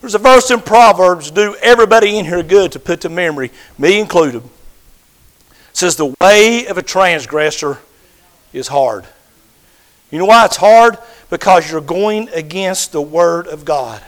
There's 0.00 0.14
a 0.14 0.18
verse 0.18 0.50
in 0.50 0.60
Proverbs, 0.62 1.30
do 1.30 1.54
everybody 1.60 2.18
in 2.18 2.24
here 2.24 2.42
good 2.42 2.72
to 2.72 2.80
put 2.80 3.02
to 3.02 3.10
memory, 3.10 3.50
me 3.76 4.00
included. 4.00 4.42
It 4.42 5.76
says, 5.76 5.96
The 5.96 6.14
way 6.22 6.66
of 6.66 6.78
a 6.78 6.82
transgressor 6.82 7.80
is 8.54 8.68
hard. 8.68 9.04
You 10.10 10.18
know 10.18 10.24
why 10.24 10.46
it's 10.46 10.56
hard? 10.56 10.96
Because 11.28 11.70
you're 11.70 11.82
going 11.82 12.30
against 12.30 12.92
the 12.92 13.02
Word 13.02 13.46
of 13.46 13.66
God. 13.66 14.02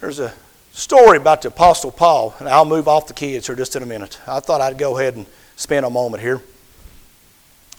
There's 0.00 0.20
a 0.20 0.32
story 0.70 1.16
about 1.16 1.42
the 1.42 1.48
Apostle 1.48 1.90
Paul, 1.90 2.32
and 2.38 2.48
I'll 2.48 2.64
move 2.64 2.86
off 2.86 3.08
the 3.08 3.14
kids 3.14 3.48
here 3.48 3.56
just 3.56 3.74
in 3.74 3.82
a 3.82 3.86
minute. 3.86 4.20
I 4.28 4.38
thought 4.38 4.60
I'd 4.60 4.78
go 4.78 4.96
ahead 4.96 5.16
and 5.16 5.26
spend 5.56 5.84
a 5.84 5.90
moment 5.90 6.22
here. 6.22 6.40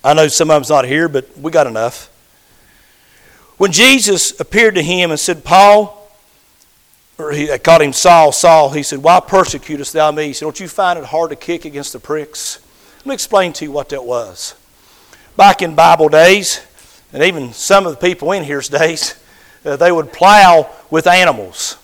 I 0.03 0.13
know 0.13 0.27
some 0.27 0.49
of 0.49 0.55
them's 0.55 0.69
not 0.69 0.83
here, 0.83 1.07
but 1.07 1.37
we 1.37 1.49
got 1.49 1.65
enough. 1.65 2.09
When 3.57 3.71
Jesus 3.71 4.37
appeared 4.37 4.75
to 4.75 4.83
him 4.83 5.11
and 5.11 5.19
said, 5.19 5.45
Paul, 5.45 6.11
or 7.17 7.31
he 7.31 7.57
called 7.57 7.83
him 7.83 7.93
Saul, 7.93 8.33
Saul, 8.33 8.71
he 8.71 8.83
said, 8.83 8.99
Why 8.99 9.21
persecutest 9.21 9.93
thou 9.93 10.11
me? 10.11 10.27
He 10.27 10.33
said, 10.33 10.45
Don't 10.45 10.59
you 10.59 10.67
find 10.67 10.99
it 10.99 11.05
hard 11.05 11.29
to 11.29 11.37
kick 11.37 11.63
against 11.63 11.93
the 11.93 11.99
pricks? 11.99 12.59
Let 12.97 13.05
me 13.05 13.13
explain 13.13 13.53
to 13.53 13.65
you 13.65 13.71
what 13.71 13.87
that 13.89 14.03
was. 14.03 14.55
Back 15.37 15.61
in 15.61 15.73
Bible 15.73 16.09
days, 16.09 16.59
and 17.13 17.23
even 17.23 17.53
some 17.53 17.85
of 17.85 17.97
the 17.97 18.05
people 18.05 18.33
in 18.33 18.43
here's 18.43 18.67
days, 18.67 19.17
uh, 19.63 19.77
they 19.77 19.91
would 19.91 20.11
plow 20.11 20.69
with 20.89 21.07
animals 21.07 21.77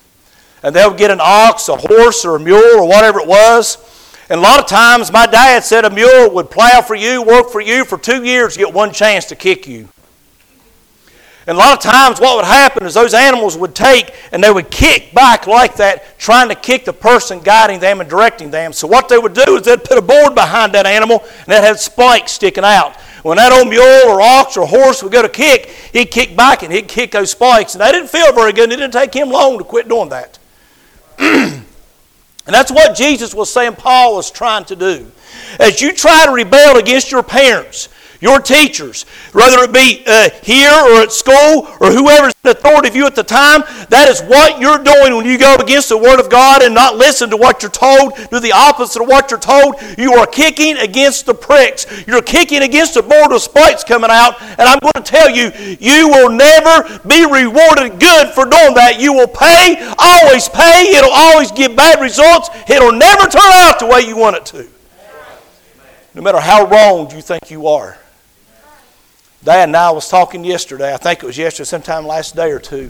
and 0.65 0.75
they 0.75 0.83
would 0.83 0.97
get 0.97 1.11
an 1.11 1.19
ox, 1.21 1.69
a 1.69 1.75
horse, 1.77 2.25
or 2.25 2.37
a 2.37 2.39
mule, 2.39 2.79
or 2.79 2.87
whatever 2.87 3.19
it 3.19 3.27
was. 3.27 3.77
And 4.31 4.39
a 4.39 4.41
lot 4.41 4.59
of 4.59 4.65
times, 4.65 5.11
my 5.11 5.27
dad 5.27 5.63
said 5.63 5.85
a 5.85 5.91
mule 5.91 6.31
would 6.31 6.49
plow 6.49 6.81
for 6.81 6.95
you, 6.95 7.21
work 7.21 7.51
for 7.51 7.61
you 7.61 7.85
for 7.85 7.99
two 7.99 8.23
years, 8.23 8.57
get 8.57 8.73
one 8.73 8.91
chance 8.91 9.25
to 9.25 9.35
kick 9.35 9.67
you. 9.67 9.87
And 11.45 11.55
a 11.55 11.59
lot 11.59 11.77
of 11.77 11.83
times, 11.83 12.19
what 12.19 12.35
would 12.37 12.45
happen 12.45 12.83
is 12.83 12.95
those 12.95 13.13
animals 13.13 13.55
would 13.55 13.75
take 13.75 14.15
and 14.31 14.43
they 14.43 14.51
would 14.51 14.71
kick 14.71 15.13
back 15.13 15.45
like 15.45 15.75
that, 15.75 16.17
trying 16.17 16.49
to 16.49 16.55
kick 16.55 16.85
the 16.85 16.93
person 16.93 17.41
guiding 17.41 17.79
them 17.79 18.01
and 18.01 18.09
directing 18.09 18.49
them. 18.49 18.73
So, 18.73 18.87
what 18.87 19.07
they 19.07 19.19
would 19.19 19.35
do 19.35 19.57
is 19.57 19.65
they'd 19.65 19.83
put 19.83 19.99
a 19.99 20.01
board 20.01 20.33
behind 20.33 20.73
that 20.73 20.87
animal 20.87 21.19
and 21.19 21.47
that 21.49 21.63
had 21.63 21.79
spikes 21.79 22.31
sticking 22.31 22.63
out. 22.63 22.99
When 23.21 23.37
that 23.37 23.51
old 23.51 23.69
mule 23.69 24.09
or 24.09 24.19
ox 24.19 24.57
or 24.57 24.65
horse 24.65 25.03
would 25.03 25.11
go 25.11 25.21
to 25.21 25.29
kick, 25.29 25.67
he'd 25.93 26.09
kick 26.09 26.35
back 26.35 26.63
and 26.63 26.73
he'd 26.73 26.87
kick 26.87 27.11
those 27.11 27.29
spikes. 27.29 27.75
And 27.75 27.81
they 27.81 27.91
didn't 27.91 28.09
feel 28.09 28.33
very 28.33 28.51
good, 28.51 28.63
and 28.63 28.73
it 28.73 28.77
didn't 28.77 28.93
take 28.93 29.13
him 29.13 29.29
long 29.29 29.59
to 29.59 29.63
quit 29.63 29.87
doing 29.87 30.09
that. 30.09 30.39
and 31.19 31.63
that's 32.45 32.71
what 32.71 32.95
Jesus 32.95 33.33
was 33.33 33.51
saying 33.51 33.75
Paul 33.75 34.15
was 34.15 34.31
trying 34.31 34.65
to 34.65 34.75
do. 34.75 35.11
As 35.59 35.81
you 35.81 35.93
try 35.93 36.25
to 36.25 36.31
rebel 36.31 36.77
against 36.77 37.11
your 37.11 37.23
parents, 37.23 37.89
your 38.21 38.39
teachers, 38.39 39.03
whether 39.33 39.57
it 39.59 39.73
be 39.73 40.03
uh, 40.07 40.29
here 40.43 40.71
or 40.71 41.01
at 41.01 41.11
school 41.11 41.67
or 41.79 41.91
whoever's 41.91 42.33
in 42.43 42.51
authority 42.51 42.87
of 42.87 42.95
you 42.95 43.05
at 43.05 43.15
the 43.15 43.23
time, 43.23 43.61
that 43.89 44.07
is 44.09 44.21
what 44.21 44.59
you're 44.59 44.83
doing 44.83 45.15
when 45.15 45.25
you 45.25 45.37
go 45.37 45.55
against 45.55 45.89
the 45.89 45.97
Word 45.97 46.19
of 46.19 46.29
God 46.29 46.61
and 46.61 46.73
not 46.73 46.95
listen 46.95 47.29
to 47.29 47.37
what 47.37 47.61
you're 47.61 47.71
told, 47.71 48.15
do 48.29 48.39
the 48.39 48.51
opposite 48.51 49.01
of 49.01 49.07
what 49.07 49.31
you're 49.31 49.39
told. 49.39 49.75
You 49.97 50.13
are 50.13 50.27
kicking 50.27 50.77
against 50.77 51.25
the 51.25 51.33
pricks. 51.33 51.85
You're 52.07 52.21
kicking 52.21 52.63
against 52.63 52.93
the 52.93 53.03
board 53.03 53.31
of 53.31 53.41
spikes 53.41 53.83
coming 53.83 54.11
out, 54.11 54.41
and 54.41 54.61
I'm 54.61 54.79
going 54.79 54.93
to 54.93 55.01
tell 55.01 55.29
you, 55.29 55.51
you 55.79 56.07
will 56.07 56.29
never 56.29 56.99
be 57.07 57.25
rewarded 57.25 57.99
good 57.99 58.29
for 58.29 58.45
doing 58.45 58.73
that. 58.75 58.97
You 58.99 59.13
will 59.13 59.27
pay, 59.27 59.81
always 59.97 60.49
pay. 60.49 60.95
It'll 60.95 61.11
always 61.11 61.51
give 61.51 61.75
bad 61.75 62.01
results. 62.01 62.49
It'll 62.69 62.91
never 62.91 63.27
turn 63.27 63.51
out 63.65 63.79
the 63.79 63.87
way 63.87 64.01
you 64.01 64.15
want 64.15 64.37
it 64.37 64.45
to. 64.47 64.67
No 66.13 66.21
matter 66.21 66.39
how 66.39 66.65
wrong 66.67 67.11
you 67.11 67.21
think 67.21 67.51
you 67.51 67.67
are. 67.67 67.97
Dad 69.45 69.69
and 69.69 69.77
I 69.77 69.91
was 69.91 70.09
talking 70.09 70.43
yesterday. 70.43 70.91
I 70.91 70.97
think 70.97 71.21
it 71.21 71.25
was 71.27 71.37
yesterday, 71.37 71.65
sometime 71.65 72.07
last 72.07 72.35
day 72.35 72.51
or 72.51 72.59
two. 72.59 72.89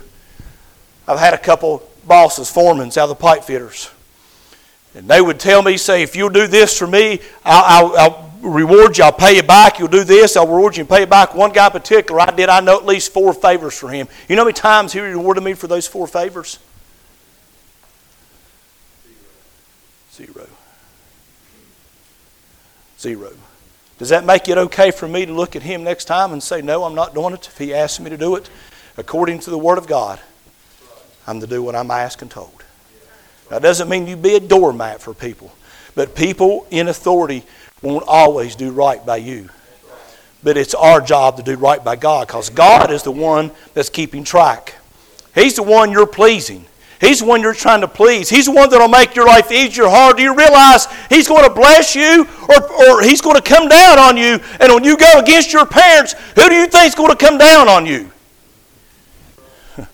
I've 1.05 1.19
had 1.19 1.33
a 1.33 1.37
couple 1.37 1.83
bosses, 2.07 2.49
foremen 2.49 2.87
out 2.87 2.97
of 2.97 3.09
the 3.09 3.15
pipe 3.15 3.43
fitters. 3.43 3.91
And 4.95 5.05
they 5.05 5.19
would 5.19 5.37
tell 5.37 5.61
me, 5.61 5.75
say, 5.75 6.01
if 6.01 6.15
you'll 6.15 6.29
do 6.29 6.47
this 6.47 6.79
for 6.79 6.87
me, 6.87 7.19
I'll, 7.43 7.91
I'll, 7.91 7.97
I'll 7.97 8.33
reward 8.41 8.97
you, 8.97 9.03
I'll 9.03 9.11
pay 9.11 9.35
you 9.35 9.43
back. 9.43 9.79
You'll 9.79 9.89
do 9.89 10.05
this, 10.05 10.37
I'll 10.37 10.47
reward 10.47 10.77
you 10.77 10.81
and 10.81 10.89
pay 10.89 11.01
you 11.01 11.07
back. 11.07 11.35
One 11.35 11.51
guy 11.51 11.65
in 11.65 11.73
particular, 11.73 12.21
I 12.21 12.31
did, 12.31 12.47
I 12.47 12.61
know 12.61 12.77
at 12.77 12.85
least 12.85 13.11
four 13.11 13.33
favors 13.33 13.77
for 13.77 13.89
him. 13.89 14.07
You 14.29 14.37
know 14.37 14.43
how 14.43 14.45
many 14.45 14.53
times 14.53 14.93
he 14.93 15.01
rewarded 15.01 15.43
me 15.43 15.55
for 15.55 15.67
those 15.67 15.87
four 15.87 16.07
favors? 16.07 16.57
Zero. 20.13 20.47
Zero. 22.97 23.33
Does 23.97 24.09
that 24.09 24.25
make 24.25 24.49
it 24.49 24.57
okay 24.57 24.91
for 24.91 25.07
me 25.07 25.25
to 25.25 25.33
look 25.33 25.55
at 25.55 25.63
him 25.63 25.83
next 25.83 26.05
time 26.05 26.33
and 26.33 26.43
say, 26.43 26.61
No, 26.61 26.83
I'm 26.83 26.95
not 26.95 27.13
doing 27.13 27.33
it 27.33 27.47
if 27.47 27.57
he 27.57 27.73
asks 27.73 27.99
me 27.99 28.09
to 28.09 28.17
do 28.17 28.35
it? 28.35 28.49
According 28.97 29.39
to 29.39 29.49
the 29.49 29.57
Word 29.57 29.77
of 29.77 29.87
God, 29.87 30.19
I'm 31.27 31.39
to 31.39 31.47
do 31.47 31.63
what 31.63 31.75
I'm 31.75 31.91
asked 31.91 32.21
and 32.21 32.29
told. 32.29 32.63
That 33.49 33.61
doesn't 33.61 33.89
mean 33.89 34.07
you 34.07 34.17
be 34.17 34.35
a 34.35 34.39
doormat 34.39 35.01
for 35.01 35.13
people, 35.13 35.53
but 35.93 36.15
people 36.15 36.67
in 36.71 36.87
authority 36.87 37.43
won't 37.81 38.05
always 38.07 38.55
do 38.55 38.71
right 38.71 39.05
by 39.05 39.17
you. 39.17 39.49
But 40.43 40.57
it's 40.57 40.73
our 40.73 41.01
job 41.01 41.37
to 41.37 41.43
do 41.43 41.55
right 41.55 41.83
by 41.83 41.95
God 41.95 42.27
because 42.27 42.49
God 42.49 42.91
is 42.91 43.03
the 43.03 43.11
one 43.11 43.51
that's 43.73 43.89
keeping 43.89 44.23
track. 44.23 44.75
He's 45.33 45.55
the 45.55 45.63
one 45.63 45.91
you're 45.91 46.05
pleasing. 46.05 46.65
He's 47.01 47.19
the 47.19 47.25
one 47.25 47.41
you're 47.41 47.53
trying 47.53 47.81
to 47.81 47.87
please. 47.87 48.29
He's 48.29 48.45
the 48.45 48.51
one 48.51 48.69
that'll 48.69 48.87
make 48.87 49.15
your 49.15 49.27
life 49.27 49.51
easier 49.51 49.85
or 49.85 49.89
hard. 49.89 50.17
Do 50.17 50.23
you 50.23 50.35
realize 50.35 50.87
He's 51.09 51.27
going 51.27 51.43
to 51.43 51.53
bless 51.53 51.95
you 51.95 52.25
or, 52.47 52.87
or 52.87 53.01
He's 53.01 53.21
going 53.21 53.35
to 53.35 53.41
come 53.41 53.67
down 53.67 53.99
on 53.99 54.17
you? 54.17 54.39
And 54.59 54.73
when 54.73 54.83
you 54.83 54.97
go 54.97 55.19
against 55.19 55.51
your 55.51 55.65
parents, 55.65 56.13
who 56.35 56.47
do 56.47 56.55
you 56.55 56.67
think 56.67 56.87
is 56.87 56.95
going 56.95 57.11
to 57.11 57.17
come 57.17 57.37
down 57.37 57.67
on 57.67 57.85
you? 57.85 58.11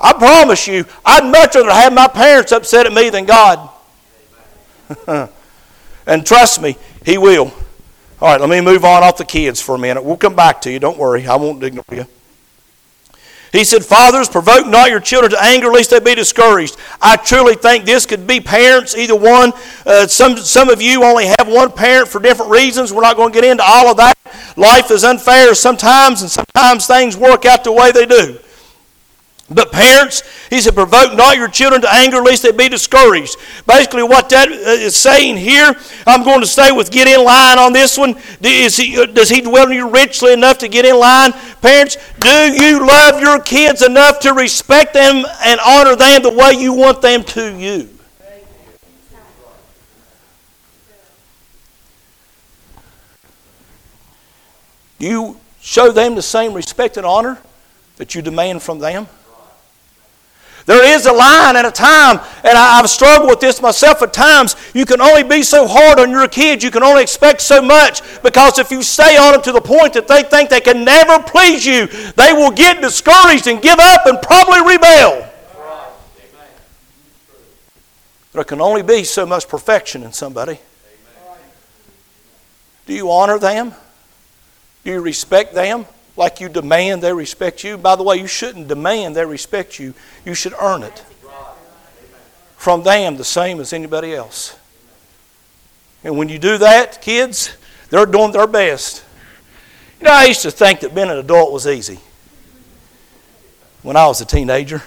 I 0.00 0.12
promise 0.12 0.66
you, 0.66 0.84
I'd 1.04 1.30
much 1.30 1.56
rather 1.56 1.70
have 1.70 1.92
my 1.92 2.08
parents 2.08 2.52
upset 2.52 2.86
at 2.86 2.92
me 2.92 3.10
than 3.10 3.24
God. 3.24 3.68
and 6.06 6.24
trust 6.24 6.62
me, 6.62 6.76
He 7.04 7.18
will. 7.18 7.52
All 8.20 8.28
right, 8.28 8.40
let 8.40 8.50
me 8.50 8.60
move 8.60 8.84
on 8.84 9.02
off 9.02 9.16
the 9.16 9.24
kids 9.24 9.60
for 9.60 9.74
a 9.74 9.78
minute. 9.78 10.04
We'll 10.04 10.16
come 10.16 10.36
back 10.36 10.60
to 10.62 10.70
you. 10.70 10.78
Don't 10.78 10.98
worry, 10.98 11.26
I 11.26 11.36
won't 11.36 11.64
ignore 11.64 11.84
you. 11.90 12.06
He 13.52 13.64
said, 13.64 13.84
Fathers, 13.84 14.28
provoke 14.28 14.66
not 14.66 14.90
your 14.90 15.00
children 15.00 15.32
to 15.32 15.42
anger, 15.42 15.68
lest 15.68 15.90
they 15.90 15.98
be 15.98 16.14
discouraged. 16.14 16.76
I 17.02 17.16
truly 17.16 17.54
think 17.56 17.84
this 17.84 18.06
could 18.06 18.26
be 18.26 18.40
parents, 18.40 18.96
either 18.96 19.16
one. 19.16 19.52
Uh, 19.84 20.06
some, 20.06 20.36
some 20.36 20.68
of 20.68 20.80
you 20.80 21.02
only 21.02 21.26
have 21.26 21.48
one 21.48 21.72
parent 21.72 22.08
for 22.08 22.20
different 22.20 22.50
reasons. 22.50 22.92
We're 22.92 23.02
not 23.02 23.16
going 23.16 23.32
to 23.32 23.40
get 23.40 23.50
into 23.50 23.64
all 23.64 23.88
of 23.88 23.96
that. 23.96 24.14
Life 24.56 24.90
is 24.90 25.02
unfair 25.02 25.54
sometimes, 25.54 26.22
and 26.22 26.30
sometimes 26.30 26.86
things 26.86 27.16
work 27.16 27.44
out 27.44 27.64
the 27.64 27.72
way 27.72 27.90
they 27.90 28.06
do. 28.06 28.38
But 29.52 29.72
parents, 29.72 30.22
he 30.48 30.60
said, 30.60 30.74
provoke 30.74 31.16
not 31.16 31.36
your 31.36 31.48
children 31.48 31.82
to 31.82 31.92
anger 31.92 32.18
lest 32.18 32.44
they 32.44 32.52
be 32.52 32.68
discouraged. 32.68 33.36
Basically, 33.66 34.04
what 34.04 34.28
that 34.28 34.48
uh, 34.48 34.88
saying 34.90 35.38
here, 35.38 35.74
I'm 36.06 36.22
going 36.22 36.40
to 36.40 36.46
stay 36.46 36.70
with 36.70 36.92
get 36.92 37.08
in 37.08 37.24
line 37.24 37.58
on 37.58 37.72
this 37.72 37.98
one. 37.98 38.14
Is 38.42 38.76
he, 38.76 38.96
uh, 38.96 39.06
does 39.06 39.28
he 39.28 39.40
dwell 39.40 39.66
in 39.66 39.72
you 39.72 39.90
richly 39.90 40.32
enough 40.32 40.58
to 40.58 40.68
get 40.68 40.84
in 40.84 40.96
line? 40.96 41.32
Parents, 41.62 41.96
do 42.20 42.28
you 42.28 42.86
love 42.86 43.20
your 43.20 43.40
kids 43.40 43.82
enough 43.82 44.20
to 44.20 44.34
respect 44.34 44.94
them 44.94 45.24
and 45.44 45.58
honor 45.66 45.96
them 45.96 46.22
the 46.22 46.30
way 46.32 46.52
you 46.52 46.72
want 46.72 47.02
them 47.02 47.24
to 47.24 47.58
you? 47.58 47.88
Do 55.00 55.06
you 55.06 55.40
show 55.60 55.90
them 55.90 56.14
the 56.14 56.22
same 56.22 56.54
respect 56.54 56.98
and 56.98 57.04
honor 57.04 57.38
that 57.96 58.14
you 58.14 58.22
demand 58.22 58.62
from 58.62 58.78
them? 58.78 59.08
There 60.70 60.84
is 60.84 61.06
a 61.06 61.12
line 61.12 61.56
and 61.56 61.66
a 61.66 61.70
time, 61.72 62.20
and 62.44 62.56
I, 62.56 62.76
have 62.76 62.88
struggled 62.88 63.28
with 63.28 63.40
this 63.40 63.60
myself 63.60 64.02
at 64.02 64.12
times. 64.12 64.54
You 64.72 64.86
can 64.86 65.00
only 65.00 65.24
be 65.24 65.42
so 65.42 65.66
hard 65.66 65.98
on 65.98 66.12
your 66.12 66.28
kids. 66.28 66.62
You 66.62 66.70
can 66.70 66.84
only 66.84 67.02
expect 67.02 67.40
so 67.40 67.60
much 67.60 68.02
because 68.22 68.56
if 68.60 68.70
you 68.70 68.84
stay 68.84 69.16
on 69.16 69.32
them 69.32 69.42
to 69.42 69.50
the 69.50 69.60
point 69.60 69.94
that 69.94 70.06
they 70.06 70.22
think 70.22 70.48
they 70.48 70.60
can 70.60 70.84
never 70.84 71.20
please 71.24 71.66
you, 71.66 71.88
they 72.12 72.32
will 72.32 72.52
get 72.52 72.80
discouraged 72.80 73.48
and 73.48 73.60
give 73.60 73.80
up 73.80 74.06
and 74.06 74.22
probably 74.22 74.60
rebel. 74.60 75.28
There 78.32 78.44
can 78.44 78.60
only 78.60 78.82
be 78.82 79.02
so 79.02 79.26
much 79.26 79.48
perfection 79.48 80.04
in 80.04 80.12
somebody. 80.12 80.60
Do 82.86 82.94
you 82.94 83.10
honor 83.10 83.40
them? 83.40 83.74
Do 84.84 84.92
you 84.92 85.00
respect 85.00 85.52
them? 85.52 85.86
Like 86.20 86.38
you 86.38 86.50
demand 86.50 87.02
they 87.02 87.12
respect 87.12 87.64
you. 87.64 87.78
By 87.78 87.96
the 87.96 88.02
way, 88.02 88.16
you 88.16 88.26
shouldn't 88.26 88.68
demand 88.68 89.16
they 89.16 89.24
respect 89.24 89.78
you, 89.78 89.94
you 90.24 90.34
should 90.34 90.52
earn 90.60 90.82
it 90.82 91.02
from 92.56 92.82
them 92.82 93.16
the 93.16 93.24
same 93.24 93.58
as 93.58 93.72
anybody 93.72 94.14
else. 94.14 94.54
And 96.04 96.18
when 96.18 96.28
you 96.28 96.38
do 96.38 96.58
that, 96.58 97.00
kids, 97.00 97.56
they're 97.88 98.04
doing 98.04 98.32
their 98.32 98.46
best. 98.46 99.02
You 99.98 100.04
know, 100.04 100.12
I 100.12 100.26
used 100.26 100.42
to 100.42 100.50
think 100.50 100.80
that 100.80 100.94
being 100.94 101.08
an 101.08 101.16
adult 101.16 101.52
was 101.52 101.66
easy 101.66 101.98
when 103.82 103.96
I 103.96 104.06
was 104.06 104.20
a 104.20 104.26
teenager. 104.26 104.82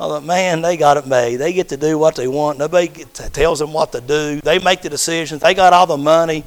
I 0.00 0.08
thought, 0.08 0.24
man, 0.24 0.62
they 0.62 0.78
got 0.78 0.96
it 0.96 1.06
made. 1.06 1.36
They 1.36 1.52
get 1.52 1.68
to 1.68 1.76
do 1.76 1.98
what 1.98 2.16
they 2.16 2.28
want. 2.28 2.58
Nobody 2.58 2.88
tells 3.04 3.58
them 3.58 3.74
what 3.74 3.92
to 3.92 4.00
do. 4.00 4.40
They 4.40 4.58
make 4.58 4.80
the 4.80 4.88
decisions. 4.88 5.42
They 5.42 5.52
got 5.52 5.74
all 5.74 5.86
the 5.86 5.98
money. 5.98 6.44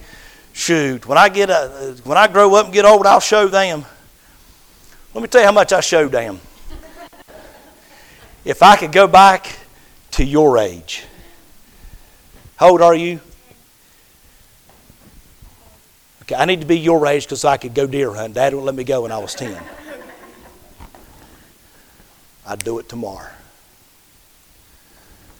Shoot, 0.51 1.05
when 1.05 1.19
I 1.19 1.29
get 1.29 1.51
a, 1.51 1.95
when 2.05 2.17
I 2.17 2.27
grow 2.27 2.55
up 2.55 2.65
and 2.65 2.73
get 2.73 2.85
old, 2.85 3.05
I'll 3.05 3.19
show 3.19 3.47
them. 3.47 3.85
Let 5.13 5.21
me 5.21 5.27
tell 5.27 5.41
you 5.41 5.47
how 5.47 5.53
much 5.53 5.73
I 5.73 5.81
showed 5.81 6.11
them. 6.11 6.39
If 8.45 8.63
I 8.63 8.77
could 8.77 8.93
go 8.93 9.05
back 9.05 9.53
to 10.11 10.23
your 10.23 10.57
age, 10.57 11.03
how 12.55 12.69
old 12.69 12.81
are 12.81 12.95
you? 12.95 13.19
Okay, 16.21 16.35
I 16.35 16.45
need 16.45 16.61
to 16.61 16.67
be 16.67 16.79
your 16.79 17.05
age 17.05 17.23
because 17.23 17.43
I 17.43 17.57
could 17.57 17.73
go 17.73 17.85
deer 17.85 18.13
hunting. 18.13 18.33
Dad 18.33 18.53
wouldn't 18.53 18.65
let 18.65 18.75
me 18.75 18.83
go 18.83 19.01
when 19.01 19.11
I 19.11 19.17
was 19.17 19.35
10. 19.35 19.61
I'd 22.47 22.59
do 22.59 22.79
it 22.79 22.87
tomorrow. 22.87 23.31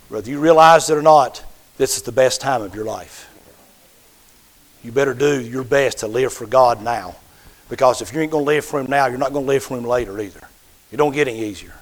Whether 0.10 0.30
you 0.32 0.40
realize 0.40 0.90
it 0.90 0.98
or 0.98 1.02
not, 1.02 1.44
this 1.78 1.96
is 1.96 2.04
the 2.04 2.12
best 2.12 2.42
time 2.42 2.62
of 2.62 2.74
your 2.74 2.86
life. 2.86 3.30
You 4.84 4.92
better 4.92 5.14
do 5.14 5.40
your 5.42 5.64
best 5.64 6.00
to 6.00 6.08
live 6.08 6.34
for 6.34 6.48
God 6.48 6.82
now. 6.82 7.16
Because 7.70 8.02
if 8.02 8.14
you 8.14 8.20
ain't 8.20 8.32
going 8.32 8.44
to 8.44 8.48
live 8.48 8.66
for 8.66 8.80
Him 8.80 8.88
now, 8.88 9.06
you're 9.06 9.18
not 9.18 9.32
going 9.32 9.46
to 9.46 9.48
live 9.48 9.64
for 9.64 9.78
Him 9.78 9.86
later 9.86 10.20
either. 10.20 10.48
You 10.92 10.98
don't 10.98 11.14
get 11.14 11.28
any 11.28 11.40
easier. 11.46 11.76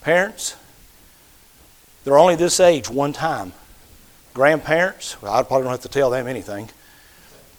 Parents, 0.00 0.56
they're 2.04 2.18
only 2.18 2.36
this 2.36 2.58
age 2.58 2.88
one 2.88 3.12
time. 3.12 3.52
Grandparents, 4.32 5.20
well, 5.20 5.34
I 5.34 5.42
probably 5.42 5.64
don't 5.64 5.72
have 5.72 5.82
to 5.82 5.88
tell 5.88 6.10
them 6.10 6.26
anything 6.26 6.70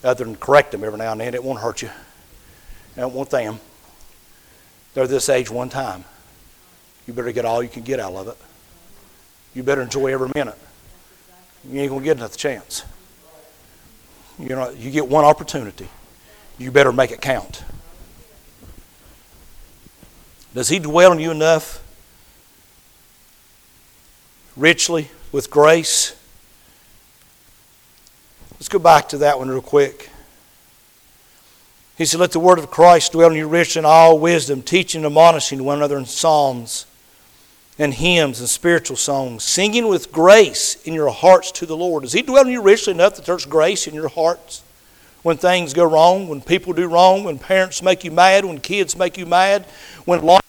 other 0.04 0.24
than 0.24 0.36
correct 0.36 0.72
them 0.72 0.84
every 0.84 0.98
now 0.98 1.12
and 1.12 1.22
then. 1.22 1.34
It 1.34 1.44
won't 1.44 1.60
hurt 1.60 1.82
you. 1.82 1.90
I 2.96 3.02
don't 3.02 3.14
want 3.14 3.30
them. 3.30 3.60
They're 4.94 5.08
this 5.08 5.30
age 5.30 5.52
one 5.52 5.70
time. 5.70 6.06
You 7.06 7.14
better 7.14 7.32
get 7.32 7.46
all 7.46 7.62
you 7.62 7.70
can 7.70 7.84
get 7.84 8.00
out 8.00 8.14
of 8.14 8.28
it. 8.28 8.38
You 9.54 9.64
better 9.64 9.82
enjoy 9.82 10.08
every 10.08 10.32
minute. 10.34 10.58
You 11.68 11.82
ain't 11.82 11.90
going 11.90 12.02
to 12.02 12.06
get 12.06 12.18
another 12.18 12.36
chance. 12.36 12.84
You 14.40 14.50
know, 14.50 14.70
you 14.70 14.90
get 14.90 15.08
one 15.08 15.26
opportunity. 15.26 15.90
You 16.58 16.72
better 16.72 16.94
make 16.94 17.12
it 17.12 17.22
count. 17.22 17.64
Does 20.54 20.70
He 20.70 20.80
dwell 20.80 21.12
in 21.12 21.20
you 21.20 21.32
enough 21.32 21.84
richly 24.56 25.10
with 25.32 25.52
grace? 25.52 26.16
Let's 28.54 28.70
go 28.70 28.80
back 28.80 29.10
to 29.10 29.18
that 29.20 29.38
one 29.38 29.50
real 29.50 29.62
quick. 29.62 30.10
He 31.98 32.06
said, 32.06 32.22
Let 32.22 32.32
the 32.32 32.40
word 32.40 32.60
of 32.60 32.72
Christ 32.72 33.12
dwell 33.12 33.32
in 33.32 33.36
you 33.38 33.48
richly 33.48 33.80
in 33.80 33.86
all 33.86 34.18
wisdom, 34.18 34.62
teaching 34.62 35.00
and 35.00 35.08
admonishing 35.08 35.64
one 35.66 35.78
another 35.78 35.98
in 35.98 36.06
psalms 36.06 36.86
and 37.80 37.94
hymns 37.94 38.42
and 38.42 38.50
spiritual 38.50 38.98
songs, 38.98 39.44
singing 39.44 39.88
with 39.88 40.12
grace 40.12 40.76
in 40.84 40.94
your 40.94 41.10
hearts 41.10 41.52
to 41.54 41.66
the 41.66 41.78
Lord. 41.78 42.04
Does 42.04 42.12
He 42.12 42.22
dwell 42.22 42.46
in 42.46 42.52
you 42.52 42.62
richly 42.62 42.94
enough 42.94 43.16
that 43.16 43.26
there's 43.26 43.46
grace 43.46 43.88
in 43.88 43.94
your 43.94 44.10
hearts? 44.10 44.62
When 45.24 45.38
things 45.38 45.74
go 45.74 45.86
wrong, 45.86 46.28
when 46.28 46.42
people 46.42 46.74
do 46.74 46.88
wrong, 46.88 47.24
when 47.24 47.40
parents 47.40 47.82
make 47.82 48.04
you 48.04 48.12
mad, 48.12 48.46
when 48.46 48.60
kids 48.60 48.98
make 48.98 49.18
you 49.18 49.26
mad, 49.26 49.66
when 50.06 50.22
life 50.22 50.42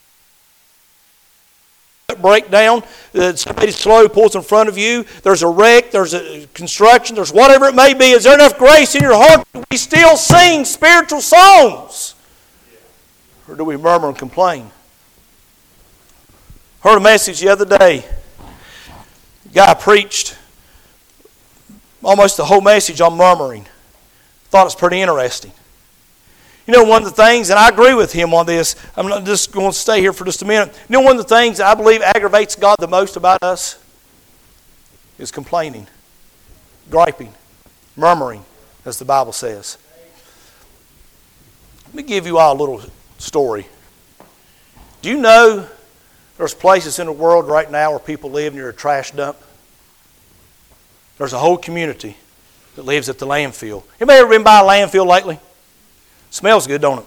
break 2.20 2.50
down, 2.50 2.82
uh, 3.14 3.34
somebody 3.34 3.70
slow 3.70 4.08
pulls 4.08 4.34
in 4.34 4.42
front 4.42 4.68
of 4.68 4.76
you, 4.76 5.04
there's 5.22 5.42
a 5.42 5.48
wreck, 5.48 5.90
there's 5.90 6.14
a 6.14 6.46
construction, 6.52 7.16
there's 7.16 7.32
whatever 7.32 7.66
it 7.66 7.74
may 7.74 7.94
be. 7.94 8.10
Is 8.10 8.24
there 8.24 8.34
enough 8.34 8.58
grace 8.58 8.94
in 8.94 9.02
your 9.02 9.14
heart? 9.14 9.46
Do 9.54 9.64
we 9.70 9.76
still 9.76 10.16
sing 10.16 10.64
spiritual 10.64 11.20
songs? 11.20 12.14
Or 13.48 13.56
do 13.56 13.64
we 13.64 13.76
murmur 13.76 14.08
and 14.08 14.18
complain? 14.18 14.70
Heard 16.80 16.96
a 16.96 17.00
message 17.00 17.40
the 17.40 17.48
other 17.48 17.64
day. 17.64 18.04
The 19.44 19.48
guy 19.50 19.74
preached 19.74 20.36
almost 22.02 22.38
the 22.38 22.44
whole 22.44 22.62
message 22.62 23.00
on 23.00 23.16
murmuring. 23.16 23.66
Thought 24.44 24.62
it 24.62 24.64
was 24.64 24.74
pretty 24.74 25.00
interesting. 25.00 25.52
You 26.66 26.74
know, 26.74 26.84
one 26.84 27.02
of 27.02 27.08
the 27.08 27.22
things, 27.22 27.50
and 27.50 27.58
I 27.58 27.68
agree 27.68 27.94
with 27.94 28.12
him 28.12 28.32
on 28.32 28.46
this, 28.46 28.76
I'm 28.96 29.24
just 29.24 29.52
going 29.52 29.70
to 29.72 29.76
stay 29.76 30.00
here 30.00 30.12
for 30.12 30.24
just 30.24 30.40
a 30.42 30.44
minute. 30.44 30.74
You 30.88 30.94
know, 30.94 31.00
one 31.00 31.18
of 31.18 31.28
the 31.28 31.34
things 31.34 31.60
I 31.60 31.74
believe 31.74 32.00
aggravates 32.00 32.56
God 32.56 32.76
the 32.78 32.88
most 32.88 33.16
about 33.16 33.42
us 33.42 33.78
is 35.18 35.30
complaining, 35.30 35.86
griping, 36.88 37.34
murmuring, 37.96 38.44
as 38.84 38.98
the 38.98 39.04
Bible 39.04 39.32
says. 39.32 39.76
Let 41.86 41.94
me 41.94 42.02
give 42.04 42.26
you 42.26 42.38
all 42.38 42.56
a 42.56 42.58
little 42.58 42.82
story. 43.18 43.66
Do 45.02 45.10
you 45.10 45.18
know 45.18 45.68
there's 46.40 46.54
places 46.54 46.98
in 46.98 47.04
the 47.04 47.12
world 47.12 47.46
right 47.48 47.70
now 47.70 47.90
where 47.90 47.98
people 47.98 48.30
live 48.30 48.54
near 48.54 48.70
a 48.70 48.72
trash 48.72 49.10
dump. 49.10 49.36
There's 51.18 51.34
a 51.34 51.38
whole 51.38 51.58
community 51.58 52.16
that 52.76 52.86
lives 52.86 53.10
at 53.10 53.18
the 53.18 53.26
landfill. 53.26 53.84
Anybody 54.00 54.20
ever 54.20 54.30
been 54.30 54.42
by 54.42 54.60
a 54.60 54.62
landfill 54.62 55.06
lately? 55.06 55.38
Smells 56.30 56.66
good, 56.66 56.80
don't 56.80 57.00
it? 57.00 57.04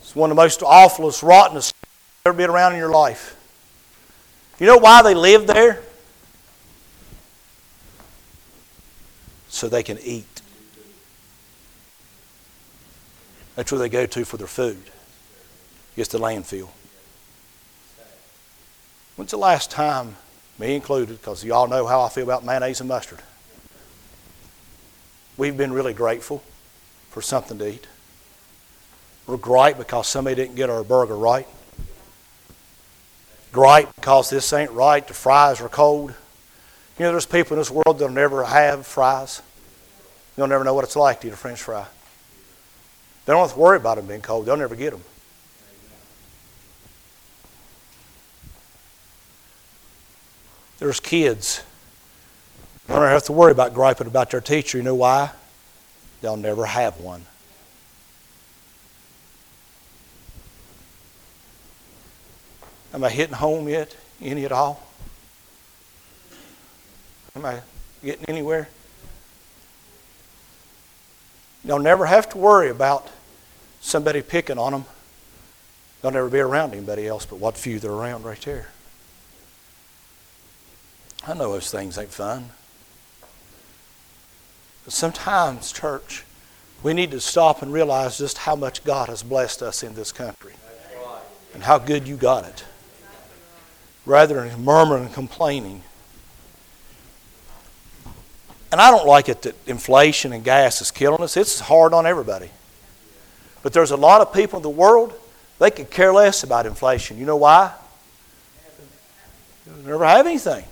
It's 0.00 0.14
one 0.14 0.30
of 0.30 0.36
the 0.36 0.40
most 0.40 0.62
awfulest, 0.62 1.24
rottenest 1.24 1.74
you've 1.82 2.26
ever 2.26 2.36
been 2.36 2.50
around 2.50 2.74
in 2.74 2.78
your 2.78 2.92
life. 2.92 3.36
You 4.60 4.68
know 4.68 4.78
why 4.78 5.02
they 5.02 5.14
live 5.14 5.48
there? 5.48 5.82
So 9.48 9.68
they 9.68 9.82
can 9.82 9.98
eat. 10.04 10.40
That's 13.56 13.72
where 13.72 13.80
they 13.80 13.88
go 13.88 14.06
to 14.06 14.24
for 14.24 14.36
their 14.36 14.46
food. 14.46 14.84
It's 15.96 16.10
the 16.10 16.20
landfill. 16.20 16.68
When's 19.18 19.32
the 19.32 19.36
last 19.36 19.72
time, 19.72 20.14
me 20.60 20.76
included, 20.76 21.20
because 21.20 21.42
you 21.42 21.52
all 21.52 21.66
know 21.66 21.88
how 21.88 22.02
I 22.02 22.08
feel 22.08 22.22
about 22.22 22.44
mayonnaise 22.44 22.78
and 22.78 22.86
mustard? 22.86 23.18
We've 25.36 25.56
been 25.56 25.72
really 25.72 25.92
grateful 25.92 26.40
for 27.10 27.20
something 27.20 27.58
to 27.58 27.66
eat. 27.66 27.88
We're 29.26 29.36
gripe 29.36 29.76
because 29.76 30.06
somebody 30.06 30.36
didn't 30.36 30.54
get 30.54 30.70
our 30.70 30.84
burger 30.84 31.16
right. 31.16 31.48
Gripe 33.50 33.92
because 33.96 34.30
this 34.30 34.52
ain't 34.52 34.70
right, 34.70 35.04
the 35.04 35.14
fries 35.14 35.60
are 35.60 35.68
cold. 35.68 36.14
You 36.96 37.04
know, 37.04 37.10
there's 37.10 37.26
people 37.26 37.54
in 37.54 37.58
this 37.58 37.72
world 37.72 37.98
that'll 37.98 38.10
never 38.10 38.44
have 38.44 38.86
fries. 38.86 39.42
They'll 40.36 40.46
never 40.46 40.62
know 40.62 40.74
what 40.74 40.84
it's 40.84 40.94
like 40.94 41.22
to 41.22 41.26
eat 41.26 41.32
a 41.32 41.36
french 41.36 41.60
fry. 41.60 41.86
They 43.26 43.32
don't 43.32 43.42
have 43.42 43.54
to 43.54 43.58
worry 43.58 43.78
about 43.78 43.96
them 43.96 44.06
being 44.06 44.20
cold. 44.20 44.46
They'll 44.46 44.56
never 44.56 44.76
get 44.76 44.92
them. 44.92 45.02
There's 50.78 51.00
kids. 51.00 51.62
They 52.86 52.94
don't 52.94 53.04
have 53.04 53.24
to 53.24 53.32
worry 53.32 53.52
about 53.52 53.74
griping 53.74 54.06
about 54.06 54.30
their 54.30 54.40
teacher. 54.40 54.78
You 54.78 54.84
know 54.84 54.94
why? 54.94 55.30
They'll 56.20 56.36
never 56.36 56.66
have 56.66 56.98
one. 57.00 57.26
Am 62.94 63.04
I 63.04 63.10
hitting 63.10 63.34
home 63.34 63.68
yet? 63.68 63.94
Any 64.20 64.44
at 64.44 64.52
all? 64.52 64.82
Am 67.36 67.44
I 67.44 67.60
getting 68.02 68.24
anywhere? 68.26 68.68
They'll 71.64 71.78
never 71.78 72.06
have 72.06 72.28
to 72.30 72.38
worry 72.38 72.70
about 72.70 73.08
somebody 73.80 74.22
picking 74.22 74.58
on 74.58 74.72
them. 74.72 74.84
They'll 76.00 76.12
never 76.12 76.30
be 76.30 76.38
around 76.38 76.72
anybody 76.72 77.06
else 77.06 77.26
but 77.26 77.38
what 77.38 77.56
few 77.56 77.78
they're 77.78 77.90
around 77.90 78.24
right 78.24 78.40
there. 78.40 78.68
I 81.26 81.34
know 81.34 81.52
those 81.52 81.70
things 81.70 81.98
ain't 81.98 82.10
fun. 82.10 82.50
But 84.84 84.94
sometimes, 84.94 85.72
church, 85.72 86.24
we 86.82 86.94
need 86.94 87.10
to 87.10 87.20
stop 87.20 87.60
and 87.62 87.72
realize 87.72 88.18
just 88.18 88.38
how 88.38 88.56
much 88.56 88.84
God 88.84 89.08
has 89.08 89.22
blessed 89.22 89.62
us 89.62 89.82
in 89.82 89.94
this 89.94 90.12
country 90.12 90.54
and 91.52 91.62
how 91.62 91.78
good 91.78 92.06
you 92.06 92.16
got 92.16 92.44
it. 92.44 92.64
Rather 94.06 94.48
than 94.48 94.64
murmuring 94.64 95.04
and 95.04 95.12
complaining. 95.12 95.82
And 98.70 98.80
I 98.80 98.90
don't 98.90 99.06
like 99.06 99.28
it 99.28 99.42
that 99.42 99.56
inflation 99.66 100.32
and 100.32 100.44
gas 100.44 100.80
is 100.80 100.90
killing 100.90 101.22
us. 101.22 101.36
It's 101.36 101.60
hard 101.60 101.92
on 101.92 102.06
everybody. 102.06 102.50
But 103.62 103.72
there's 103.72 103.90
a 103.90 103.96
lot 103.96 104.20
of 104.20 104.32
people 104.32 104.58
in 104.58 104.62
the 104.62 104.70
world, 104.70 105.12
they 105.58 105.70
could 105.70 105.90
care 105.90 106.12
less 106.12 106.44
about 106.44 106.64
inflation. 106.64 107.18
You 107.18 107.26
know 107.26 107.36
why? 107.36 107.74
They 109.66 109.90
never 109.90 110.06
have 110.06 110.26
anything. 110.26 110.64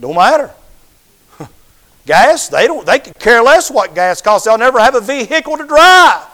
Don't 0.00 0.14
matter. 0.14 0.50
gas, 2.06 2.48
they 2.48 2.66
don't 2.66 2.86
they 2.86 2.98
could 2.98 3.18
care 3.18 3.42
less 3.42 3.70
what 3.70 3.94
gas 3.94 4.22
costs. 4.22 4.46
They'll 4.46 4.58
never 4.58 4.78
have 4.78 4.94
a 4.94 5.00
vehicle 5.00 5.56
to 5.56 5.66
drive. 5.66 6.24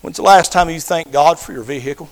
When's 0.00 0.16
the 0.16 0.22
last 0.22 0.52
time 0.52 0.70
you 0.70 0.80
thanked 0.80 1.12
God 1.12 1.38
for 1.38 1.52
your 1.52 1.64
vehicle? 1.64 2.08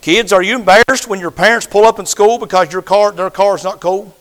Kids, 0.00 0.32
are 0.32 0.42
you 0.42 0.54
embarrassed 0.54 1.08
when 1.08 1.20
your 1.20 1.30
parents 1.30 1.66
pull 1.66 1.84
up 1.84 1.98
in 1.98 2.06
school 2.06 2.38
because 2.38 2.72
your 2.72 2.80
car, 2.80 3.12
their 3.12 3.28
car 3.28 3.56
is 3.56 3.64
not 3.64 3.80
cold? 3.80 4.12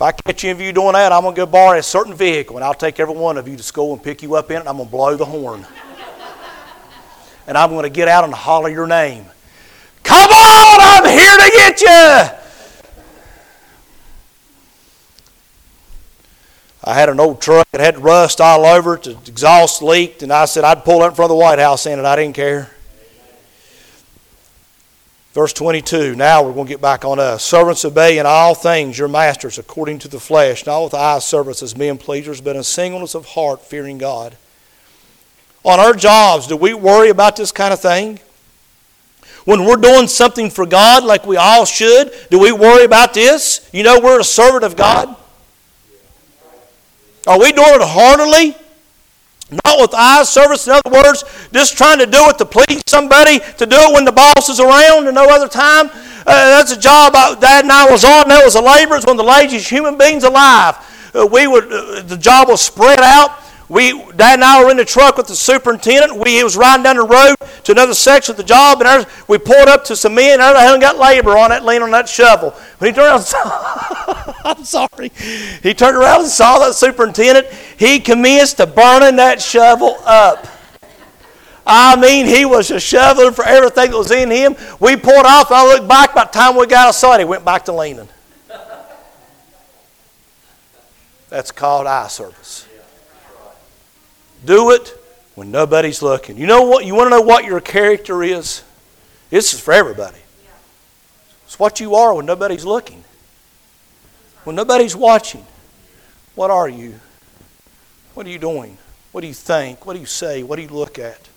If 0.00 0.04
I 0.04 0.12
catch 0.12 0.44
any 0.44 0.52
of 0.52 0.60
you 0.62 0.72
doing 0.72 0.94
that, 0.94 1.12
I'm 1.12 1.20
going 1.24 1.34
to 1.34 1.42
go 1.42 1.44
borrow 1.44 1.78
a 1.78 1.82
certain 1.82 2.14
vehicle 2.14 2.56
and 2.56 2.64
I'll 2.64 2.72
take 2.72 2.98
every 2.98 3.14
one 3.14 3.36
of 3.36 3.46
you 3.46 3.54
to 3.54 3.62
school 3.62 3.92
and 3.92 4.02
pick 4.02 4.22
you 4.22 4.34
up 4.34 4.50
in 4.50 4.56
it 4.56 4.60
and 4.60 4.68
I'm 4.70 4.78
going 4.78 4.88
to 4.88 4.90
blow 4.90 5.14
the 5.14 5.26
horn. 5.26 5.66
and 7.46 7.58
I'm 7.58 7.68
going 7.68 7.82
to 7.82 7.90
get 7.90 8.08
out 8.08 8.24
and 8.24 8.32
holler 8.32 8.70
your 8.70 8.86
name. 8.86 9.26
Come 10.02 10.30
on, 10.30 10.80
I'm 10.80 11.04
here 11.04 11.36
to 11.36 11.50
get 11.54 11.80
you! 11.82 12.38
I 16.82 16.94
had 16.94 17.10
an 17.10 17.20
old 17.20 17.42
truck 17.42 17.70
that 17.72 17.82
had 17.82 17.98
rust 17.98 18.40
all 18.40 18.64
over 18.64 18.94
it, 18.94 19.02
the 19.02 19.18
exhaust 19.26 19.82
leaked, 19.82 20.22
and 20.22 20.32
I 20.32 20.46
said 20.46 20.64
I'd 20.64 20.82
pull 20.82 21.02
it 21.02 21.08
in 21.08 21.14
front 21.14 21.30
of 21.30 21.36
the 21.36 21.44
White 21.44 21.58
House 21.58 21.84
in 21.84 21.98
it. 21.98 22.06
I 22.06 22.16
didn't 22.16 22.36
care. 22.36 22.70
Verse 25.32 25.52
22, 25.52 26.16
now 26.16 26.42
we're 26.42 26.52
going 26.52 26.66
to 26.66 26.72
get 26.72 26.80
back 26.80 27.04
on 27.04 27.20
us. 27.20 27.44
Servants, 27.44 27.84
obey 27.84 28.18
in 28.18 28.26
all 28.26 28.52
things 28.52 28.98
your 28.98 29.06
masters 29.06 29.58
according 29.58 30.00
to 30.00 30.08
the 30.08 30.18
flesh, 30.18 30.66
not 30.66 30.82
with 30.82 30.94
eye 30.94 31.20
service 31.20 31.62
as 31.62 31.76
men 31.76 31.98
pleasers, 31.98 32.40
but 32.40 32.56
in 32.56 32.64
singleness 32.64 33.14
of 33.14 33.26
heart, 33.26 33.60
fearing 33.60 33.96
God. 33.96 34.36
On 35.64 35.78
our 35.78 35.94
jobs, 35.94 36.48
do 36.48 36.56
we 36.56 36.74
worry 36.74 37.10
about 37.10 37.36
this 37.36 37.52
kind 37.52 37.72
of 37.72 37.80
thing? 37.80 38.18
When 39.44 39.64
we're 39.64 39.76
doing 39.76 40.08
something 40.08 40.50
for 40.50 40.66
God 40.66 41.04
like 41.04 41.24
we 41.24 41.36
all 41.36 41.64
should, 41.64 42.12
do 42.30 42.40
we 42.40 42.50
worry 42.50 42.84
about 42.84 43.14
this? 43.14 43.70
You 43.72 43.84
know, 43.84 44.00
we're 44.00 44.20
a 44.20 44.24
servant 44.24 44.64
of 44.64 44.74
God. 44.74 45.14
Are 47.28 47.38
we 47.38 47.52
doing 47.52 47.74
it 47.74 47.82
heartily? 47.82 48.56
Not 49.50 49.80
with 49.80 49.94
eye 49.94 50.22
service, 50.22 50.66
in 50.66 50.72
other 50.72 50.90
words, 50.90 51.24
just 51.52 51.76
trying 51.76 51.98
to 51.98 52.06
do 52.06 52.28
it 52.28 52.38
to 52.38 52.46
please 52.46 52.82
somebody, 52.86 53.40
to 53.58 53.66
do 53.66 53.76
it 53.76 53.92
when 53.92 54.04
the 54.04 54.12
boss 54.12 54.48
is 54.48 54.60
around 54.60 55.06
and 55.06 55.14
no 55.14 55.26
other 55.26 55.48
time. 55.48 55.90
Uh, 55.90 56.56
that's 56.56 56.72
a 56.72 56.78
job 56.78 57.12
I, 57.16 57.34
Dad 57.40 57.64
and 57.64 57.72
I 57.72 57.90
was 57.90 58.04
on. 58.04 58.28
That 58.28 58.44
was 58.44 58.54
a 58.54 58.60
labor. 58.60 58.94
It's 58.94 59.06
one 59.06 59.18
of 59.18 59.24
the 59.24 59.30
laziest 59.30 59.68
human 59.68 59.98
beings 59.98 60.22
alive. 60.22 60.76
Uh, 61.12 61.26
we 61.26 61.46
would, 61.46 61.64
uh, 61.64 62.02
the 62.02 62.16
job 62.16 62.48
was 62.48 62.62
spread 62.62 63.00
out. 63.00 63.30
We, 63.70 63.92
Dad 64.16 64.34
and 64.34 64.44
I 64.44 64.64
were 64.64 64.70
in 64.72 64.78
the 64.78 64.84
truck 64.84 65.16
with 65.16 65.28
the 65.28 65.36
superintendent. 65.36 66.16
We 66.16 66.38
he 66.38 66.42
was 66.42 66.56
riding 66.56 66.82
down 66.82 66.96
the 66.96 67.04
road 67.04 67.36
to 67.62 67.70
another 67.70 67.94
section 67.94 68.32
of 68.32 68.36
the 68.36 68.42
job, 68.42 68.82
and 68.82 69.06
we 69.28 69.38
pulled 69.38 69.68
up 69.68 69.84
to 69.84 69.94
some 69.94 70.16
men. 70.16 70.40
And 70.40 70.42
I 70.42 70.62
haven't 70.62 70.80
got 70.80 70.98
labor 70.98 71.38
on 71.38 71.50
that, 71.50 71.64
leaning 71.64 71.84
on 71.84 71.92
that 71.92 72.08
shovel. 72.08 72.50
When 72.78 72.90
he 72.90 72.94
turned 72.94 73.06
around, 73.06 73.22
saw, 73.22 74.34
I'm 74.44 74.64
sorry. 74.64 75.12
He 75.62 75.72
turned 75.72 75.96
around 75.96 76.22
and 76.22 76.28
saw 76.28 76.58
that 76.58 76.74
superintendent. 76.74 77.46
He 77.78 78.00
commenced 78.00 78.56
to 78.56 78.66
burning 78.66 79.14
that 79.16 79.40
shovel 79.40 79.98
up. 80.04 80.48
I 81.64 81.94
mean, 81.94 82.26
he 82.26 82.44
was 82.44 82.72
a 82.72 82.80
shoveling 82.80 83.34
for 83.34 83.44
everything 83.44 83.92
that 83.92 83.96
was 83.96 84.10
in 84.10 84.32
him. 84.32 84.56
We 84.80 84.96
pulled 84.96 85.26
off. 85.26 85.52
I 85.52 85.64
looked 85.64 85.86
back. 85.86 86.12
By 86.12 86.24
the 86.24 86.30
time 86.30 86.56
we 86.56 86.66
got 86.66 86.88
outside, 86.88 87.20
he 87.20 87.24
went 87.24 87.44
back 87.44 87.66
to 87.66 87.72
leaning. 87.72 88.08
That's 91.28 91.52
called 91.52 91.86
eye 91.86 92.08
service. 92.08 92.66
Do 94.44 94.70
it 94.70 94.96
when 95.34 95.50
nobody's 95.50 96.02
looking. 96.02 96.36
You 96.36 96.46
know 96.46 96.62
what? 96.62 96.84
You 96.84 96.94
want 96.94 97.06
to 97.06 97.10
know 97.10 97.22
what 97.22 97.44
your 97.44 97.60
character 97.60 98.22
is? 98.22 98.62
This 99.30 99.54
is 99.54 99.60
for 99.60 99.72
everybody. 99.72 100.18
It's 101.44 101.58
what 101.58 101.80
you 101.80 101.94
are 101.94 102.14
when 102.14 102.26
nobody's 102.26 102.64
looking. 102.64 103.04
When 104.44 104.56
nobody's 104.56 104.96
watching. 104.96 105.46
What 106.34 106.50
are 106.50 106.68
you? 106.68 107.00
What 108.14 108.26
are 108.26 108.30
you 108.30 108.38
doing? 108.38 108.78
What 109.12 109.22
do 109.22 109.26
you 109.26 109.34
think? 109.34 109.84
What 109.84 109.94
do 109.94 110.00
you 110.00 110.06
say? 110.06 110.42
What 110.42 110.56
do 110.56 110.62
you 110.62 110.68
look 110.68 110.98
at? 110.98 111.28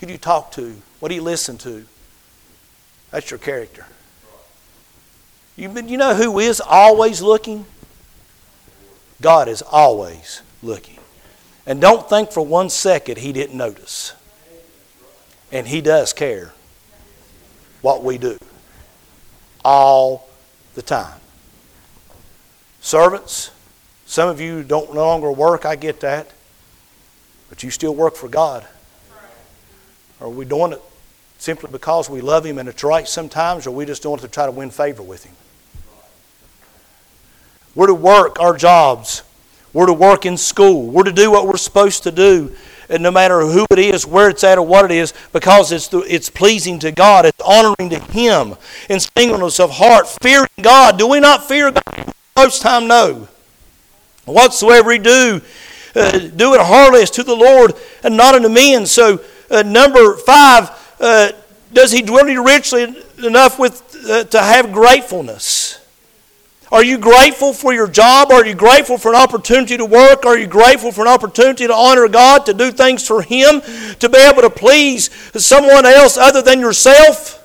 Who 0.00 0.06
do 0.06 0.12
you 0.12 0.18
talk 0.18 0.50
to? 0.52 0.74
What 0.98 1.08
do 1.08 1.14
you 1.14 1.22
listen 1.22 1.58
to? 1.58 1.84
That's 3.10 3.30
your 3.30 3.38
character. 3.38 3.86
You, 5.56 5.70
you 5.82 5.96
know 5.96 6.14
who 6.14 6.38
is 6.38 6.60
always 6.60 7.22
looking? 7.22 7.66
God 9.20 9.48
is 9.48 9.62
always 9.62 10.42
looking. 10.62 10.98
And 11.66 11.80
don't 11.80 12.08
think 12.08 12.32
for 12.32 12.44
one 12.44 12.70
second 12.70 13.18
He 13.18 13.32
didn't 13.32 13.56
notice. 13.56 14.14
And 15.50 15.66
He 15.66 15.80
does 15.80 16.12
care 16.12 16.52
what 17.82 18.02
we 18.02 18.18
do 18.18 18.38
all 19.64 20.28
the 20.74 20.82
time. 20.82 21.20
Servants, 22.80 23.50
some 24.06 24.28
of 24.28 24.40
you 24.40 24.62
don't 24.62 24.94
no 24.94 25.06
longer 25.06 25.30
work, 25.30 25.64
I 25.64 25.76
get 25.76 26.00
that. 26.00 26.30
But 27.48 27.62
you 27.62 27.70
still 27.70 27.94
work 27.94 28.16
for 28.16 28.28
God. 28.28 28.66
Are 30.20 30.28
we 30.28 30.44
doing 30.44 30.72
it 30.72 30.82
simply 31.38 31.70
because 31.70 32.08
we 32.08 32.20
love 32.20 32.46
Him 32.46 32.58
and 32.58 32.68
it's 32.68 32.82
right 32.82 33.06
sometimes, 33.06 33.66
or 33.66 33.70
are 33.70 33.72
we 33.72 33.84
just 33.84 34.02
doing 34.02 34.18
it 34.18 34.22
to 34.22 34.28
try 34.28 34.46
to 34.46 34.52
win 34.52 34.70
favor 34.70 35.02
with 35.02 35.24
Him? 35.24 35.34
We're 37.74 37.88
to 37.88 37.94
work 37.94 38.40
our 38.40 38.56
jobs 38.56 39.22
we're 39.72 39.86
to 39.86 39.92
work 39.92 40.26
in 40.26 40.36
school. 40.36 40.86
We're 40.86 41.04
to 41.04 41.12
do 41.12 41.30
what 41.30 41.46
we're 41.46 41.56
supposed 41.56 42.02
to 42.02 42.12
do, 42.12 42.54
and 42.88 43.02
no 43.02 43.10
matter 43.10 43.40
who 43.40 43.64
it 43.70 43.78
is, 43.78 44.06
where 44.06 44.28
it's 44.28 44.44
at, 44.44 44.58
or 44.58 44.66
what 44.66 44.84
it 44.84 44.90
is, 44.90 45.14
because 45.32 45.72
it's, 45.72 45.88
it's 45.92 46.28
pleasing 46.28 46.78
to 46.80 46.92
God. 46.92 47.24
It's 47.24 47.40
honoring 47.40 47.90
to 47.90 47.98
Him 47.98 48.56
in 48.90 49.00
singleness 49.00 49.58
of 49.58 49.70
heart, 49.70 50.06
fearing 50.22 50.48
God. 50.60 50.98
Do 50.98 51.08
we 51.08 51.20
not 51.20 51.48
fear 51.48 51.70
God? 51.70 52.12
Most 52.36 52.62
time, 52.62 52.86
no. 52.86 53.28
Whatsoever 54.24 54.88
we 54.88 54.98
do, 54.98 55.40
uh, 55.94 56.18
do 56.18 56.54
it 56.54 56.60
heartily 56.60 57.02
as 57.02 57.10
to 57.12 57.22
the 57.22 57.34
Lord 57.34 57.74
and 58.02 58.16
not 58.16 58.34
unto 58.34 58.48
men. 58.48 58.86
So, 58.86 59.20
uh, 59.50 59.62
number 59.62 60.16
five, 60.16 60.70
uh, 61.00 61.32
does 61.72 61.92
He 61.92 62.02
dwell 62.02 62.28
you 62.28 62.44
richly 62.44 62.94
enough 63.18 63.58
with 63.58 64.06
uh, 64.08 64.24
to 64.24 64.40
have 64.40 64.72
gratefulness? 64.72 65.81
Are 66.72 66.82
you 66.82 66.96
grateful 66.96 67.52
for 67.52 67.74
your 67.74 67.86
job? 67.86 68.32
Are 68.32 68.46
you 68.46 68.54
grateful 68.54 68.96
for 68.96 69.10
an 69.10 69.16
opportunity 69.16 69.76
to 69.76 69.84
work? 69.84 70.24
Are 70.24 70.38
you 70.38 70.46
grateful 70.46 70.90
for 70.90 71.02
an 71.02 71.08
opportunity 71.08 71.66
to 71.66 71.74
honor 71.74 72.08
God, 72.08 72.46
to 72.46 72.54
do 72.54 72.72
things 72.72 73.06
for 73.06 73.20
Him, 73.20 73.60
to 73.98 74.08
be 74.08 74.16
able 74.16 74.40
to 74.40 74.48
please 74.48 75.10
someone 75.36 75.84
else 75.84 76.16
other 76.16 76.40
than 76.40 76.60
yourself? 76.60 77.41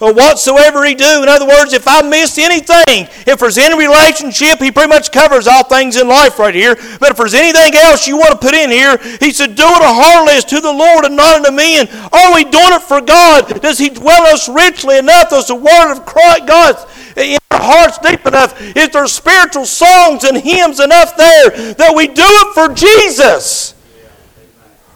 Or 0.00 0.12
whatsoever 0.12 0.84
he 0.84 0.94
do. 0.94 1.22
In 1.22 1.28
other 1.28 1.46
words, 1.46 1.72
if 1.72 1.86
I 1.86 2.02
miss 2.02 2.38
anything, 2.38 3.08
if 3.26 3.38
there's 3.38 3.58
any 3.58 3.78
relationship, 3.78 4.58
he 4.58 4.70
pretty 4.70 4.88
much 4.88 5.12
covers 5.12 5.46
all 5.46 5.64
things 5.64 5.96
in 5.96 6.08
life 6.08 6.38
right 6.38 6.54
here. 6.54 6.76
But 6.98 7.12
if 7.12 7.16
there's 7.16 7.34
anything 7.34 7.74
else 7.74 8.06
you 8.06 8.16
want 8.16 8.32
to 8.32 8.38
put 8.38 8.54
in 8.54 8.70
here, 8.70 8.98
he 9.20 9.32
said, 9.32 9.54
do 9.54 9.64
it 9.64 9.82
heartily 9.82 10.36
as 10.36 10.44
to 10.46 10.60
the 10.60 10.72
Lord 10.72 11.04
and 11.04 11.16
not 11.16 11.36
unto 11.36 11.52
men. 11.52 11.88
Are 12.12 12.34
we 12.34 12.44
doing 12.44 12.74
it 12.74 12.82
for 12.82 13.00
God? 13.00 13.60
Does 13.62 13.78
he 13.78 13.88
dwell 13.88 14.26
us 14.26 14.48
richly 14.48 14.98
enough? 14.98 15.30
Does 15.30 15.48
the 15.48 15.54
word 15.54 15.92
of 15.92 16.04
Christ, 16.04 16.46
God 16.46 16.88
in 17.16 17.38
our 17.50 17.60
hearts 17.60 17.98
deep 17.98 18.26
enough? 18.26 18.60
Is 18.76 18.90
there 18.90 19.06
spiritual 19.06 19.66
songs 19.66 20.24
and 20.24 20.36
hymns 20.36 20.80
enough 20.80 21.16
there 21.16 21.74
that 21.74 21.94
we 21.94 22.08
do 22.08 22.24
it 22.26 22.54
for 22.54 22.74
Jesus? 22.74 23.74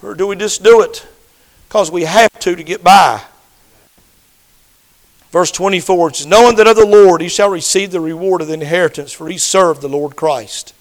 Or 0.02 0.14
do 0.14 0.26
we 0.26 0.36
just 0.36 0.62
do 0.62 0.82
it 0.82 1.06
because 1.68 1.90
we 1.90 2.02
have 2.02 2.30
to 2.40 2.56
to 2.56 2.62
get 2.62 2.82
by? 2.82 3.22
Verse 5.30 5.50
24 5.50 6.08
it 6.08 6.16
says, 6.16 6.26
Knowing 6.26 6.56
that 6.56 6.66
of 6.66 6.76
the 6.76 6.86
Lord 6.86 7.20
he 7.20 7.28
shall 7.28 7.50
receive 7.50 7.90
the 7.90 8.00
reward 8.00 8.40
of 8.40 8.48
the 8.48 8.54
inheritance, 8.54 9.12
for 9.12 9.28
he 9.28 9.38
served 9.38 9.82
the 9.82 9.88
Lord 9.88 10.16
Christ. 10.16 10.74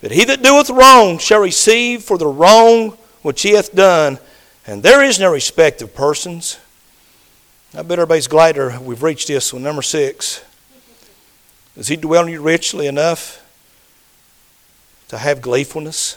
But 0.00 0.10
he 0.10 0.24
that 0.24 0.42
doeth 0.42 0.70
wrong 0.70 1.18
shall 1.18 1.40
receive 1.40 2.02
for 2.02 2.18
the 2.18 2.26
wrong 2.26 2.96
which 3.22 3.42
he 3.42 3.52
hath 3.52 3.74
done, 3.74 4.18
and 4.66 4.82
there 4.82 5.02
is 5.02 5.18
no 5.18 5.32
respect 5.32 5.82
of 5.82 5.94
persons. 5.94 6.58
I 7.74 7.82
bet 7.82 7.98
everybody's 7.98 8.28
glad 8.28 8.56
we've 8.80 9.02
reached 9.02 9.28
this 9.28 9.52
one. 9.52 9.62
Number 9.62 9.82
six. 9.82 10.44
Does 11.76 11.88
he 11.88 11.96
dwell 11.96 12.24
in 12.24 12.32
you 12.32 12.40
richly 12.40 12.86
enough 12.86 13.44
to 15.08 15.18
have 15.18 15.42
gleefulness? 15.42 16.16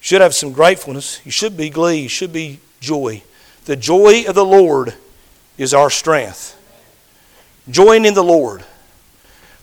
You 0.00 0.04
should 0.04 0.20
have 0.20 0.34
some 0.34 0.52
gratefulness. 0.52 1.20
You 1.24 1.30
should 1.30 1.56
be 1.56 1.70
glee. 1.70 2.02
You 2.02 2.08
should 2.08 2.32
be 2.34 2.60
joy. 2.80 3.22
The 3.64 3.76
joy 3.76 4.24
of 4.26 4.34
the 4.34 4.44
Lord 4.44 4.94
is 5.56 5.72
our 5.72 5.90
strength. 5.90 6.58
Join 7.70 8.04
in 8.04 8.14
the 8.14 8.24
Lord. 8.24 8.64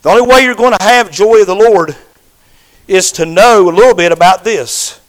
The 0.02 0.10
only 0.10 0.26
way 0.26 0.42
you're 0.42 0.54
going 0.54 0.76
to 0.76 0.82
have 0.82 1.10
joy 1.10 1.42
of 1.42 1.46
the 1.46 1.54
Lord 1.54 1.94
is 2.88 3.12
to 3.12 3.26
know 3.26 3.68
a 3.68 3.70
little 3.70 3.94
bit 3.94 4.12
about 4.12 4.42
this 4.42 5.00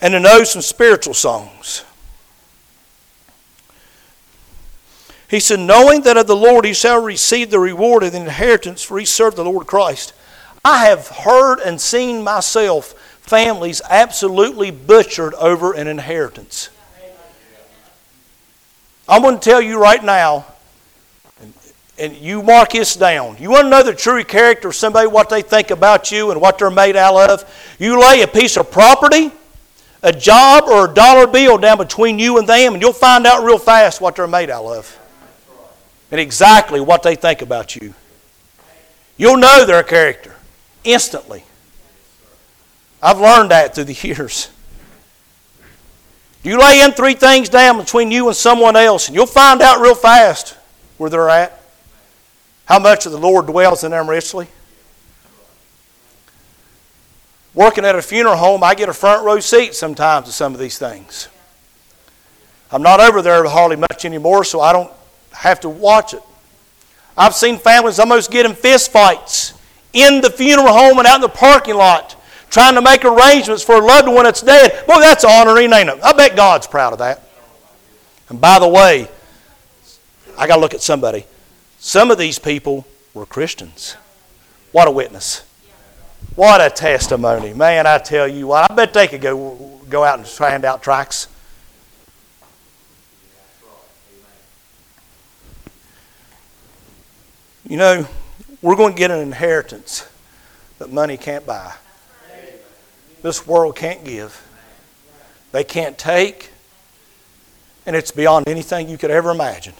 and 0.00 0.12
to 0.12 0.20
know 0.20 0.44
some 0.44 0.62
spiritual 0.62 1.14
songs. 1.14 1.84
He 5.28 5.40
said, 5.40 5.58
Knowing 5.58 6.02
that 6.02 6.16
of 6.16 6.28
the 6.28 6.36
Lord 6.36 6.64
he 6.64 6.72
shall 6.72 7.02
receive 7.02 7.50
the 7.50 7.58
reward 7.58 8.04
of 8.04 8.12
the 8.12 8.20
inheritance, 8.20 8.82
for 8.82 8.98
he 8.98 9.04
served 9.04 9.36
the 9.36 9.44
Lord 9.44 9.66
Christ. 9.66 10.12
I 10.64 10.86
have 10.86 11.08
heard 11.08 11.58
and 11.58 11.80
seen 11.80 12.22
myself 12.22 12.92
families 13.20 13.82
absolutely 13.90 14.70
butchered 14.70 15.34
over 15.34 15.72
an 15.72 15.88
inheritance. 15.88 16.70
I'm 19.08 19.22
going 19.22 19.38
to 19.38 19.40
tell 19.40 19.60
you 19.60 19.80
right 19.80 20.02
now, 20.02 20.46
and 21.98 22.14
you 22.16 22.42
mark 22.42 22.72
this 22.72 22.96
down. 22.96 23.36
You 23.38 23.50
want 23.50 23.66
to 23.66 23.70
know 23.70 23.82
the 23.82 23.94
true 23.94 24.24
character 24.24 24.68
of 24.68 24.74
somebody, 24.74 25.06
what 25.06 25.28
they 25.28 25.42
think 25.42 25.70
about 25.70 26.10
you 26.10 26.30
and 26.30 26.40
what 26.40 26.58
they're 26.58 26.70
made 26.70 26.96
out 26.96 27.30
of? 27.30 27.76
You 27.78 28.00
lay 28.00 28.22
a 28.22 28.28
piece 28.28 28.56
of 28.56 28.70
property, 28.70 29.30
a 30.02 30.12
job, 30.12 30.64
or 30.64 30.90
a 30.90 30.94
dollar 30.94 31.26
bill 31.26 31.56
down 31.56 31.78
between 31.78 32.18
you 32.18 32.38
and 32.38 32.48
them, 32.48 32.74
and 32.74 32.82
you'll 32.82 32.92
find 32.92 33.26
out 33.26 33.44
real 33.44 33.58
fast 33.58 34.00
what 34.00 34.16
they're 34.16 34.26
made 34.26 34.50
out 34.50 34.66
of 34.66 34.98
and 36.10 36.20
exactly 36.20 36.80
what 36.80 37.02
they 37.02 37.14
think 37.14 37.42
about 37.42 37.76
you. 37.76 37.94
You'll 39.16 39.38
know 39.38 39.64
their 39.64 39.82
character 39.82 40.36
instantly. 40.84 41.44
I've 43.02 43.18
learned 43.18 43.50
that 43.50 43.74
through 43.74 43.84
the 43.84 43.94
years. 44.06 44.50
You 46.46 46.60
lay 46.60 46.80
in 46.80 46.92
three 46.92 47.14
things 47.14 47.48
down 47.48 47.76
between 47.76 48.12
you 48.12 48.28
and 48.28 48.36
someone 48.36 48.76
else, 48.76 49.08
and 49.08 49.16
you'll 49.16 49.26
find 49.26 49.60
out 49.60 49.80
real 49.80 49.96
fast 49.96 50.56
where 50.96 51.10
they're 51.10 51.28
at. 51.28 51.60
How 52.66 52.78
much 52.78 53.04
of 53.04 53.10
the 53.10 53.18
Lord 53.18 53.46
dwells 53.46 53.82
in 53.82 53.90
them 53.90 54.08
richly. 54.08 54.46
Working 57.52 57.84
at 57.84 57.96
a 57.96 58.02
funeral 58.02 58.36
home, 58.36 58.62
I 58.62 58.76
get 58.76 58.88
a 58.88 58.94
front 58.94 59.24
row 59.24 59.40
seat 59.40 59.74
sometimes 59.74 60.26
to 60.26 60.32
some 60.32 60.54
of 60.54 60.60
these 60.60 60.78
things. 60.78 61.26
I'm 62.70 62.82
not 62.82 63.00
over 63.00 63.22
there 63.22 63.44
hardly 63.48 63.74
much 63.76 64.04
anymore, 64.04 64.44
so 64.44 64.60
I 64.60 64.72
don't 64.72 64.92
have 65.32 65.58
to 65.62 65.68
watch 65.68 66.14
it. 66.14 66.22
I've 67.18 67.34
seen 67.34 67.58
families 67.58 67.98
almost 67.98 68.30
get 68.30 68.46
in 68.46 68.54
fist 68.54 68.92
fights 68.92 69.52
in 69.92 70.20
the 70.20 70.30
funeral 70.30 70.72
home 70.72 70.98
and 70.98 71.08
out 71.08 71.16
in 71.16 71.22
the 71.22 71.28
parking 71.28 71.74
lot 71.74 72.15
trying 72.50 72.74
to 72.74 72.82
make 72.82 73.04
arrangements 73.04 73.62
for 73.62 73.76
a 73.76 73.84
loved 73.84 74.08
one 74.08 74.24
that's 74.24 74.42
dead. 74.42 74.86
Boy, 74.86 75.00
that's 75.00 75.24
honoring, 75.24 75.72
ain't 75.72 75.88
it? 75.88 76.02
I 76.02 76.12
bet 76.12 76.36
God's 76.36 76.66
proud 76.66 76.92
of 76.92 76.98
that. 77.00 77.22
And 78.28 78.40
by 78.40 78.58
the 78.58 78.68
way, 78.68 79.08
I 80.38 80.46
got 80.46 80.56
to 80.56 80.60
look 80.60 80.74
at 80.74 80.82
somebody. 80.82 81.24
Some 81.78 82.10
of 82.10 82.18
these 82.18 82.38
people 82.38 82.86
were 83.14 83.26
Christians. 83.26 83.96
What 84.72 84.88
a 84.88 84.90
witness. 84.90 85.44
What 86.34 86.60
a 86.60 86.68
testimony. 86.68 87.54
Man, 87.54 87.86
I 87.86 87.98
tell 87.98 88.28
you 88.28 88.48
what, 88.48 88.70
I 88.70 88.74
bet 88.74 88.92
they 88.92 89.08
could 89.08 89.20
go, 89.20 89.80
go 89.88 90.04
out 90.04 90.18
and 90.18 90.26
hand 90.26 90.64
out 90.64 90.82
tracts. 90.82 91.28
You 97.68 97.76
know, 97.76 98.06
we're 98.62 98.76
going 98.76 98.92
to 98.92 98.98
get 98.98 99.10
an 99.10 99.20
inheritance 99.20 100.08
that 100.78 100.92
money 100.92 101.16
can't 101.16 101.44
buy. 101.46 101.74
This 103.26 103.44
world 103.44 103.74
can't 103.74 104.04
give. 104.04 104.40
They 105.50 105.64
can't 105.64 105.98
take, 105.98 106.50
and 107.84 107.96
it's 107.96 108.12
beyond 108.12 108.48
anything 108.48 108.88
you 108.88 108.96
could 108.96 109.10
ever 109.10 109.30
imagine. 109.30 109.74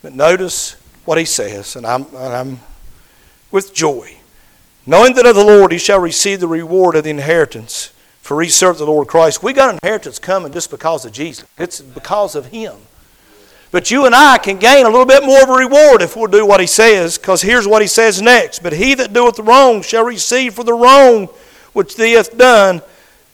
But 0.00 0.14
notice 0.14 0.76
what 1.04 1.18
he 1.18 1.26
says, 1.26 1.76
and 1.76 1.84
I'm, 1.84 2.06
and 2.14 2.16
I'm 2.16 2.60
with 3.50 3.74
joy. 3.74 4.16
Knowing 4.86 5.12
that 5.12 5.26
of 5.26 5.36
the 5.36 5.44
Lord 5.44 5.72
he 5.72 5.76
shall 5.76 6.00
receive 6.00 6.40
the 6.40 6.48
reward 6.48 6.96
of 6.96 7.04
the 7.04 7.10
inheritance, 7.10 7.92
for 8.22 8.40
he 8.40 8.48
served 8.48 8.78
the 8.78 8.86
Lord 8.86 9.08
Christ. 9.08 9.42
We 9.42 9.52
got 9.52 9.74
inheritance 9.74 10.18
coming 10.18 10.52
just 10.52 10.70
because 10.70 11.04
of 11.04 11.12
Jesus. 11.12 11.44
It's 11.58 11.82
because 11.82 12.34
of 12.34 12.46
him. 12.46 12.76
But 13.70 13.90
you 13.90 14.06
and 14.06 14.14
I 14.14 14.38
can 14.38 14.56
gain 14.56 14.86
a 14.86 14.88
little 14.88 15.04
bit 15.04 15.22
more 15.22 15.42
of 15.42 15.50
a 15.50 15.52
reward 15.52 16.00
if 16.00 16.16
we'll 16.16 16.28
do 16.28 16.46
what 16.46 16.60
he 16.60 16.66
says, 16.66 17.18
because 17.18 17.42
here's 17.42 17.68
what 17.68 17.82
he 17.82 17.88
says 17.88 18.22
next. 18.22 18.62
But 18.62 18.72
he 18.72 18.94
that 18.94 19.12
doeth 19.12 19.38
wrong 19.38 19.82
shall 19.82 20.06
receive 20.06 20.54
for 20.54 20.64
the 20.64 20.72
wrong 20.72 21.28
which 21.76 21.96
thee 21.96 22.12
hath 22.12 22.38
done, 22.38 22.80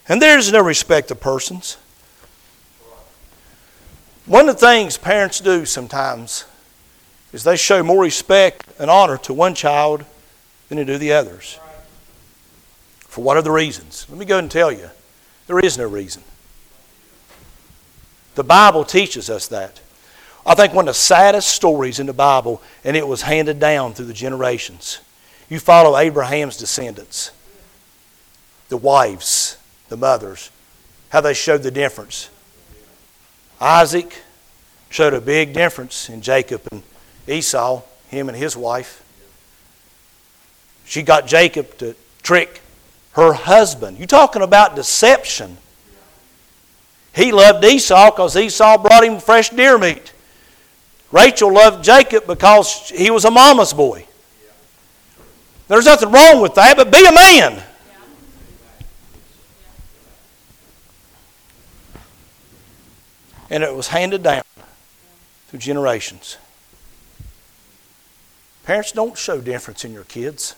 and 0.09 0.21
there 0.21 0.37
is 0.37 0.51
no 0.51 0.61
respect 0.61 1.13
of 1.13 1.21
persons. 1.21 1.77
One 4.27 4.49
of 4.49 4.59
the 4.59 4.67
things 4.67 4.99
parents 4.99 5.39
do 5.39 5.65
sometimes 5.65 6.45
is 7.33 7.45
they 7.45 7.55
show 7.55 7.85
more 7.85 8.03
respect 8.03 8.67
and 8.81 8.91
honor 8.91 9.17
to 9.19 9.33
one 9.33 9.55
child 9.55 10.05
than 10.69 10.79
they 10.79 10.85
do 10.85 10.99
the 10.99 11.13
others. 11.13 11.61
For 13.07 13.23
what 13.23 13.37
are 13.37 13.43
the 13.43 13.53
reasons? 13.53 14.07
Let 14.09 14.19
me 14.19 14.25
go 14.25 14.39
and 14.39 14.51
tell 14.51 14.73
you. 14.73 14.91
There 15.47 15.61
is 15.61 15.79
no 15.79 15.87
reason. 15.87 16.25
The 18.35 18.43
Bible 18.43 18.85
teaches 18.85 19.31
us 19.31 19.47
that. 19.49 19.81
I 20.45 20.57
think 20.57 20.75
one 20.75 20.89
of 20.89 20.95
the 20.95 20.99
saddest 20.99 21.51
stories 21.51 22.01
in 22.01 22.07
the 22.07 22.13
Bible, 22.13 22.61
and 22.83 22.97
it 22.97 23.07
was 23.07 23.23
handed 23.23 23.61
down 23.61 23.95
through 23.95 24.07
the 24.07 24.13
generations. 24.13 24.99
You 25.49 25.61
follow 25.61 25.97
Abraham's 25.97 26.57
descendants, 26.57 27.31
the 28.73 28.79
wives, 28.79 29.59
the 29.91 29.99
mothers, 29.99 30.51
how 31.11 31.21
they 31.21 31.35
showed 31.35 31.63
the 31.63 31.71
difference. 31.71 32.31
Isaac 33.61 34.23
showed 34.89 35.13
a 35.13 35.21
big 35.21 35.53
difference 35.53 36.09
in 36.09 36.23
Jacob 36.23 36.63
and 36.73 36.83
Esau, 37.29 37.83
him 38.09 38.31
and 38.31 38.37
his 38.37 38.57
wife. 38.57 39.05
She 40.87 41.03
got 41.03 41.27
Jacob 41.27 41.77
to 41.79 41.95
trick 42.23 42.63
her 43.13 43.35
husband. 43.35 43.99
You 43.99 44.07
talking 44.07 44.41
about 44.41 44.75
deception. 44.75 45.59
He 47.15 47.31
loved 47.31 47.63
Esau 47.63 48.11
because 48.11 48.35
Esau 48.39 48.79
brought 48.79 49.05
him 49.05 49.21
fresh 49.21 49.51
deer 49.51 49.77
meat. 49.77 50.15
Rachel 51.11 51.53
loved 51.53 51.85
Jacob 51.85 52.27
because 52.27 52.89
he 52.89 53.11
was 53.11 53.27
a 53.27 53.31
mama's 53.31 53.75
boy. 53.75 54.07
There's 55.69 55.85
nothing 55.85 56.11
wrong 56.11 56.41
with 56.41 56.55
that, 56.55 56.79
but 56.79 56.91
be 56.91 57.05
a 57.05 57.13
man. 57.13 57.63
And 63.53 63.63
it 63.63 63.77
was 63.77 63.89
handed 63.89 64.23
down 64.23 64.43
through 65.49 65.59
generations. 65.59 66.39
Parents, 68.65 68.93
don't 68.93 69.19
show 69.19 69.43
difference 69.43 69.85
in 69.85 69.93
your 69.93 70.05
kids. 70.05 70.57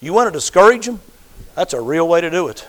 You 0.00 0.14
want 0.14 0.28
to 0.28 0.32
discourage 0.32 0.86
them? 0.86 1.02
That's 1.54 1.74
a 1.74 1.80
real 1.80 2.08
way 2.08 2.22
to 2.22 2.30
do 2.30 2.48
it. 2.48 2.66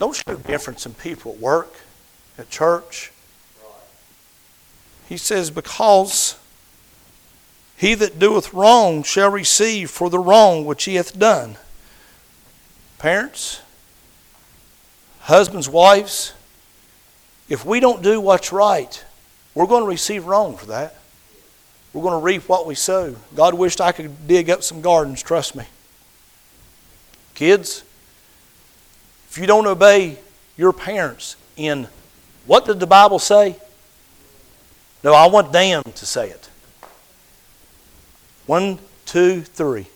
Don't 0.00 0.16
show 0.16 0.34
difference 0.34 0.84
in 0.84 0.94
people 0.94 1.32
at 1.32 1.38
work, 1.38 1.72
at 2.36 2.50
church, 2.50 3.12
he 5.08 5.16
says, 5.16 5.50
Because 5.50 6.38
he 7.76 7.94
that 7.94 8.18
doeth 8.18 8.54
wrong 8.54 9.02
shall 9.02 9.30
receive 9.30 9.90
for 9.90 10.08
the 10.08 10.18
wrong 10.18 10.64
which 10.64 10.84
he 10.84 10.94
hath 10.94 11.18
done. 11.18 11.56
Parents, 12.98 13.60
husbands, 15.20 15.68
wives, 15.68 16.32
if 17.50 17.66
we 17.66 17.80
don't 17.80 18.02
do 18.02 18.20
what's 18.20 18.52
right, 18.52 19.04
we're 19.54 19.66
going 19.66 19.82
to 19.82 19.88
receive 19.88 20.24
wrong 20.24 20.56
for 20.56 20.66
that. 20.66 20.94
We're 21.92 22.02
going 22.02 22.18
to 22.18 22.24
reap 22.24 22.48
what 22.48 22.66
we 22.66 22.76
sow. 22.76 23.16
God 23.34 23.54
wished 23.54 23.80
I 23.80 23.90
could 23.92 24.26
dig 24.28 24.48
up 24.48 24.62
some 24.62 24.80
gardens, 24.80 25.22
trust 25.22 25.56
me. 25.56 25.64
Kids, 27.34 27.82
if 29.28 29.36
you 29.36 29.46
don't 29.46 29.66
obey 29.66 30.18
your 30.56 30.72
parents 30.72 31.36
in 31.56 31.88
what 32.46 32.64
did 32.64 32.80
the 32.80 32.86
Bible 32.86 33.18
say? 33.18 33.56
No, 35.02 35.14
I 35.14 35.26
want 35.26 35.52
them 35.52 35.82
to 35.82 36.06
say 36.06 36.30
it. 36.30 36.48
One, 38.46 38.78
two, 39.06 39.42
three. 39.42 39.86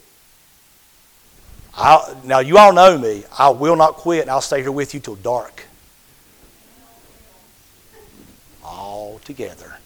I'll, 1.75 2.19
now, 2.23 2.39
you 2.39 2.57
all 2.57 2.73
know 2.73 2.97
me. 2.97 3.23
I 3.37 3.49
will 3.49 3.75
not 3.75 3.95
quit, 3.95 4.21
and 4.21 4.31
I'll 4.31 4.41
stay 4.41 4.61
here 4.61 4.71
with 4.71 4.93
you 4.93 4.99
till 4.99 5.15
dark. 5.15 5.63
Together. 9.25 9.77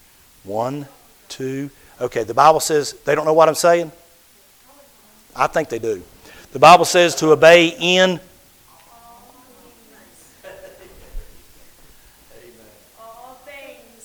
One, 0.44 0.88
two. 1.28 1.72
Okay, 2.00 2.24
the 2.24 2.34
Bible 2.34 2.60
says 2.60 2.94
they 3.06 3.16
don't 3.16 3.26
know 3.26 3.34
what 3.34 3.50
I'm 3.50 3.56
saying? 3.56 3.92
I 5.36 5.48
think 5.48 5.70
they 5.70 5.80
do. 5.80 6.04
The 6.52 6.60
Bible 6.60 6.86
says 6.86 7.16
to 7.16 7.32
obey 7.32 7.76
in. 7.80 8.20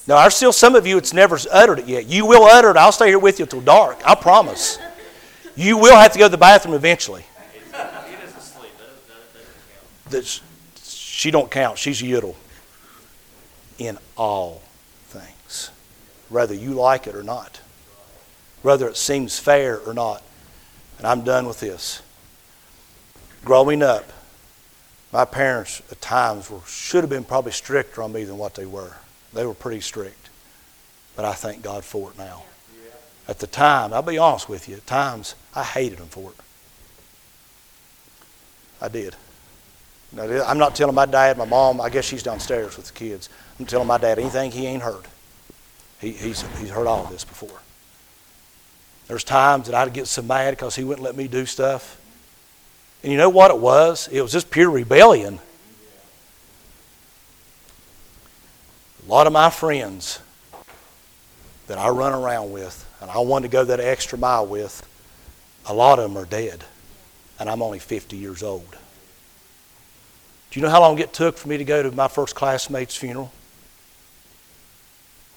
Now, 0.07 0.21
there's 0.21 0.35
still 0.35 0.53
some 0.53 0.75
of 0.75 0.87
you 0.87 0.97
that's 0.97 1.15
never 1.15 1.39
uttered 1.51 1.79
it 1.79 1.87
yet. 1.87 2.07
You 2.07 2.27
will 2.27 2.45
utter 2.45 2.71
it. 2.71 2.77
I'll 2.77 2.93
stay 2.93 3.09
here 3.09 3.19
with 3.19 3.39
you 3.39 3.45
until 3.45 3.63
dark. 3.63 3.99
I 4.05 4.15
promise. 4.15 4.79
You 5.57 5.79
will 5.79 5.97
have 5.97 6.13
to 6.13 6.19
go 6.19 6.27
to 6.27 6.31
the 6.31 6.37
bathroom 6.37 6.75
eventually. 6.75 7.25
She 10.83 11.31
don't 11.31 11.51
count. 11.51 11.79
She's 11.79 12.03
a 12.03 12.05
yiddle 12.05 12.35
in 13.79 13.99
all 14.17 14.61
whether 16.35 16.53
you 16.53 16.73
like 16.73 17.07
it 17.07 17.15
or 17.15 17.23
not, 17.23 17.61
whether 18.63 18.89
it 18.89 18.97
seems 18.97 19.39
fair 19.39 19.79
or 19.79 19.95
not. 19.95 20.21
And 20.99 21.07
I'm 21.07 21.23
done 21.23 21.47
with 21.47 21.61
this. 21.61 22.03
Growing 23.45 23.85
up, 23.85 24.13
my 25.13 25.25
parents 25.25 25.81
at 25.93 26.01
times 26.01 26.51
were, 26.51 26.59
should 26.67 27.05
have 27.05 27.11
been 27.11 27.23
probably 27.23 27.53
stricter 27.53 28.03
on 28.03 28.13
me 28.13 28.25
than 28.25 28.37
what 28.37 28.57
they 28.57 28.67
were. 28.67 28.97
They 29.33 29.47
were 29.47 29.55
pretty 29.55 29.81
strict. 29.81 30.29
But 31.15 31.25
I 31.25 31.35
thank 31.35 31.63
God 31.63 31.85
for 31.85 32.11
it 32.11 32.19
now. 32.19 32.43
At 33.29 33.39
the 33.39 33.47
time, 33.47 33.93
I'll 33.93 34.03
be 34.03 34.19
honest 34.19 34.49
with 34.49 34.69
you, 34.69 34.75
at 34.75 34.89
times 34.89 35.37
I 35.55 35.63
hated 35.63 35.99
them 35.99 36.09
for 36.09 36.31
it. 36.31 36.37
I 38.81 38.89
did. 38.89 39.15
I'm 40.19 40.59
not 40.59 40.75
telling 40.75 40.97
my 40.97 41.07
dad, 41.07 41.39
my 41.39 41.45
mom, 41.45 41.81
I 41.81 41.91
guess 41.91 42.05
she's 42.05 42.25
downstairs 42.25 42.77
with 42.77 42.89
the 42.89 42.93
kids. 42.93 43.29
I'm 43.61 43.67
telling 43.67 43.87
my 43.87 43.99
dad 43.99 44.19
anything 44.19 44.51
he 44.51 44.67
ain't 44.67 44.83
heard. 44.83 45.05
He, 46.05 46.13
he's, 46.13 46.43
he's 46.59 46.69
heard 46.69 46.87
all 46.87 47.05
of 47.05 47.11
this 47.11 47.25
before. 47.25 47.63
There's 49.09 49.25
times 49.25 49.69
that 49.69 49.75
I'd 49.75 49.95
get 49.95 50.07
so 50.07 50.21
mad 50.21 50.51
because 50.51 50.77
he 50.77 50.85
wouldn't 50.85 51.03
let 51.03 51.17
me 51.17 51.29
do 51.29 51.47
stuff. 51.47 51.99
And 53.03 53.11
you 53.11 53.17
know 53.17 53.31
what 53.31 53.51
it 53.51 53.59
was? 53.59 54.09
It 54.09 54.21
was 54.21 54.31
just 54.31 54.51
pure 54.51 54.71
rebellion. 54.71 55.41
A 59.07 59.11
lot 59.11 59.27
of 59.27 59.33
my 59.33 59.49
friends 59.49 60.21
that 61.69 61.79
I 61.79 61.89
run 61.89 62.13
around 62.13 62.53
with 62.53 62.87
and 63.01 63.11
I 63.11 63.19
want 63.21 63.45
to 63.45 63.49
go 63.49 63.65
that 63.65 63.81
extra 63.81 64.19
mile 64.19 64.47
with, 64.47 64.87
a 65.65 65.73
lot 65.73 65.99
of 65.99 66.11
them 66.11 66.23
are 66.23 66.27
dead. 66.27 66.65
And 67.41 67.49
I'm 67.49 67.63
only 67.63 67.79
50 67.79 68.15
years 68.17 68.43
old. 68.43 68.77
Do 70.51 70.61
you 70.61 70.63
know 70.63 70.71
how 70.71 70.81
long 70.81 70.99
it 70.99 71.15
took 71.15 71.39
for 71.39 71.49
me 71.49 71.57
to 71.57 71.65
go 71.65 71.83
to 71.83 71.91
my 71.93 72.09
first 72.09 72.35
classmate's 72.35 72.95
funeral? 72.95 73.33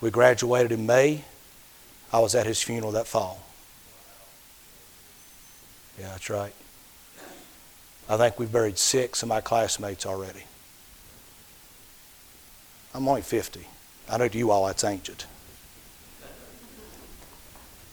We 0.02 0.12
graduated 0.12 0.72
in 0.72 0.86
May. 0.86 1.24
I 2.14 2.20
was 2.20 2.36
at 2.36 2.46
his 2.46 2.62
funeral 2.62 2.92
that 2.94 3.08
fall. 3.08 3.44
Yeah, 6.00 6.10
that's 6.10 6.30
right. 6.30 6.54
I 8.10 8.18
think 8.18 8.40
we've 8.40 8.52
buried 8.52 8.78
six 8.78 9.22
of 9.24 9.30
my 9.30 9.42
classmates 9.42 10.06
already. 10.06 10.44
I'm 12.94 13.08
only 13.08 13.22
50. 13.22 13.68
I 14.10 14.18
know 14.18 14.28
to 14.28 14.38
you 14.38 14.52
all 14.52 14.68
that's 14.68 14.84
ancient. 14.84 15.26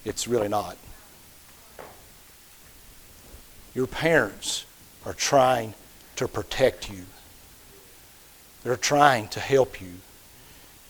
It's 0.04 0.28
really 0.28 0.48
not. 0.48 0.76
Your 3.74 3.86
parents 3.86 4.64
are 5.04 5.14
trying 5.14 5.74
to 6.16 6.28
protect 6.28 6.90
you. 6.90 7.06
They're 8.62 8.76
trying 8.76 9.28
to 9.28 9.40
help 9.40 9.80
you. 9.80 9.94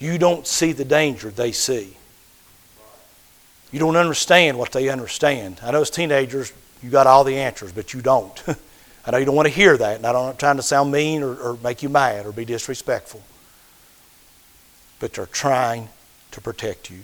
You 0.04 0.18
don't 0.18 0.46
see 0.46 0.72
the 0.72 0.84
danger 0.84 1.30
they 1.30 1.52
see. 1.52 1.96
You 3.72 3.78
don't 3.78 3.96
understand 3.96 4.58
what 4.58 4.72
they 4.72 4.88
understand. 4.88 5.60
I 5.62 5.70
know 5.70 5.80
as 5.80 5.90
teenagers, 5.90 6.52
you 6.82 6.90
got 6.90 7.06
all 7.06 7.24
the 7.24 7.36
answers, 7.36 7.72
but 7.72 7.94
you 7.94 8.02
don't. 8.02 8.42
I 9.06 9.10
know 9.10 9.18
you 9.18 9.24
don't 9.24 9.34
want 9.34 9.48
to 9.48 9.54
hear 9.54 9.76
that, 9.76 9.96
and 9.96 10.06
I'm 10.06 10.14
not 10.14 10.38
trying 10.38 10.56
to 10.56 10.62
sound 10.62 10.92
mean 10.92 11.22
or, 11.22 11.34
or 11.34 11.58
make 11.62 11.82
you 11.82 11.88
mad 11.88 12.26
or 12.26 12.32
be 12.32 12.44
disrespectful 12.44 13.22
but 15.04 15.12
they're 15.12 15.26
trying 15.26 15.90
to 16.30 16.40
protect 16.40 16.90
you. 16.90 17.00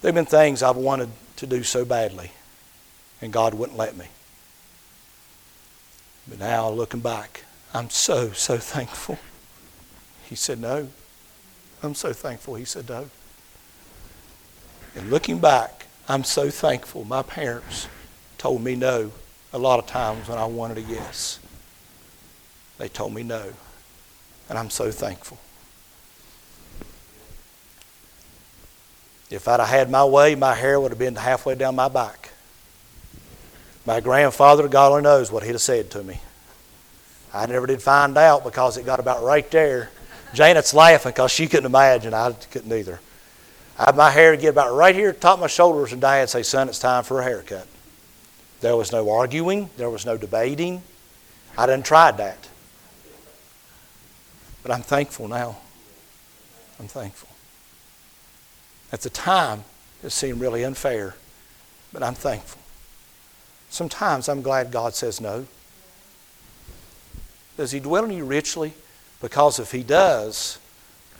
There 0.00 0.08
have 0.08 0.14
been 0.14 0.24
things 0.24 0.62
I've 0.62 0.78
wanted 0.78 1.10
to 1.36 1.46
do 1.46 1.62
so 1.62 1.84
badly, 1.84 2.32
and 3.20 3.32
God 3.32 3.52
wouldn't 3.52 3.76
let 3.76 3.94
me. 3.94 4.06
But 6.26 6.38
now, 6.38 6.70
looking 6.70 7.00
back, 7.00 7.44
I'm 7.74 7.90
so, 7.90 8.32
so 8.32 8.56
thankful. 8.58 9.18
He 10.32 10.36
said 10.36 10.60
no. 10.60 10.88
I'm 11.82 11.94
so 11.94 12.14
thankful 12.14 12.54
he 12.54 12.64
said 12.64 12.88
no. 12.88 13.10
And 14.96 15.10
looking 15.10 15.40
back, 15.40 15.84
I'm 16.08 16.24
so 16.24 16.48
thankful 16.48 17.04
my 17.04 17.20
parents 17.20 17.86
told 18.38 18.62
me 18.62 18.74
no 18.74 19.12
a 19.52 19.58
lot 19.58 19.78
of 19.78 19.86
times 19.86 20.30
when 20.30 20.38
I 20.38 20.46
wanted 20.46 20.78
a 20.78 20.80
yes. 20.80 21.38
They 22.78 22.88
told 22.88 23.12
me 23.12 23.22
no. 23.22 23.52
And 24.48 24.58
I'm 24.58 24.70
so 24.70 24.90
thankful. 24.90 25.36
If 29.28 29.46
I'd 29.46 29.60
have 29.60 29.68
had 29.68 29.90
my 29.90 30.06
way, 30.06 30.34
my 30.34 30.54
hair 30.54 30.80
would 30.80 30.92
have 30.92 30.98
been 30.98 31.16
halfway 31.16 31.56
down 31.56 31.76
my 31.76 31.88
back. 31.88 32.30
My 33.84 34.00
grandfather, 34.00 34.66
God 34.66 34.92
only 34.92 35.02
knows 35.02 35.30
what 35.30 35.42
he'd 35.42 35.52
have 35.52 35.60
said 35.60 35.90
to 35.90 36.02
me. 36.02 36.22
I 37.34 37.44
never 37.44 37.66
did 37.66 37.82
find 37.82 38.16
out 38.16 38.44
because 38.44 38.78
it 38.78 38.86
got 38.86 38.98
about 38.98 39.22
right 39.22 39.50
there. 39.50 39.90
Janet's 40.34 40.72
laughing 40.72 41.12
because 41.12 41.30
she 41.30 41.46
couldn't 41.46 41.66
imagine. 41.66 42.14
I 42.14 42.32
couldn't 42.32 42.72
either. 42.72 43.00
I 43.78 43.86
had 43.86 43.96
my 43.96 44.10
hair 44.10 44.32
to 44.32 44.36
get 44.36 44.48
about 44.48 44.74
right 44.74 44.94
here, 44.94 45.12
top 45.12 45.34
of 45.34 45.40
my 45.40 45.46
shoulders, 45.46 45.92
and 45.92 46.00
Dad 46.00 46.28
say, 46.28 46.42
Son, 46.42 46.68
it's 46.68 46.78
time 46.78 47.04
for 47.04 47.20
a 47.20 47.24
haircut. 47.24 47.66
There 48.60 48.76
was 48.76 48.92
no 48.92 49.10
arguing, 49.10 49.70
there 49.76 49.90
was 49.90 50.06
no 50.06 50.16
debating. 50.16 50.82
I 51.58 51.66
didn't 51.66 51.84
try 51.84 52.10
that. 52.12 52.48
But 54.62 54.72
I'm 54.72 54.82
thankful 54.82 55.28
now. 55.28 55.58
I'm 56.78 56.86
thankful. 56.86 57.28
At 58.92 59.00
the 59.00 59.10
time, 59.10 59.64
it 60.02 60.10
seemed 60.10 60.40
really 60.40 60.64
unfair, 60.64 61.14
but 61.92 62.02
I'm 62.02 62.14
thankful. 62.14 62.60
Sometimes 63.70 64.28
I'm 64.28 64.42
glad 64.42 64.70
God 64.70 64.94
says 64.94 65.20
no. 65.20 65.46
Does 67.56 67.72
He 67.72 67.80
dwell 67.80 68.04
in 68.04 68.12
you 68.12 68.24
richly? 68.24 68.74
Because 69.22 69.58
if 69.58 69.72
He 69.72 69.82
does, 69.82 70.58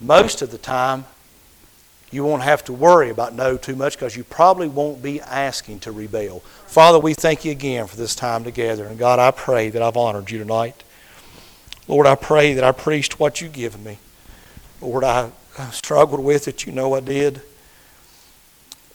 most 0.01 0.43
of 0.43 0.51
the 0.51 0.59
time, 0.59 1.07
you 2.11 2.25
won't 2.25 2.43
have 2.43 2.63
to 2.65 2.75
worry 2.75 3.09
about 3.09 3.35
no 3.35 3.57
too 3.57 3.75
much 3.75 3.95
because 3.95 4.15
you 4.15 4.25
probably 4.25 4.69
won't 4.69 5.03
be 5.03 5.21
asking 5.23 5.81
to 5.81 5.93
rebel. 5.93 6.41
Father, 6.67 6.99
we 6.99 7.15
thank 7.15 7.47
you 7.47 7.53
again 7.53 7.87
for 7.87 7.97
this 7.97 8.15
time 8.15 8.45
together. 8.45 8.85
And 8.85 8.99
God, 8.99 9.19
I 9.19 9.31
pray 9.31 9.71
that 9.71 9.81
I've 9.81 9.97
honored 9.97 10.31
you 10.31 10.39
tonight. 10.39 10.85
Lord, 11.89 12.07
I 12.07 12.15
pray 12.15 12.53
that 12.53 12.65
I 12.65 12.73
preached 12.73 13.19
what 13.19 13.41
you've 13.41 13.55
given 13.55 13.83
me. 13.83 13.99
Lord, 14.83 15.05
I, 15.05 15.31
struggled 15.71 16.25
with 16.25 16.49
it. 16.49 16.67
You 16.67 16.73
know 16.73 16.95
I 16.95 17.01
did. 17.01 17.43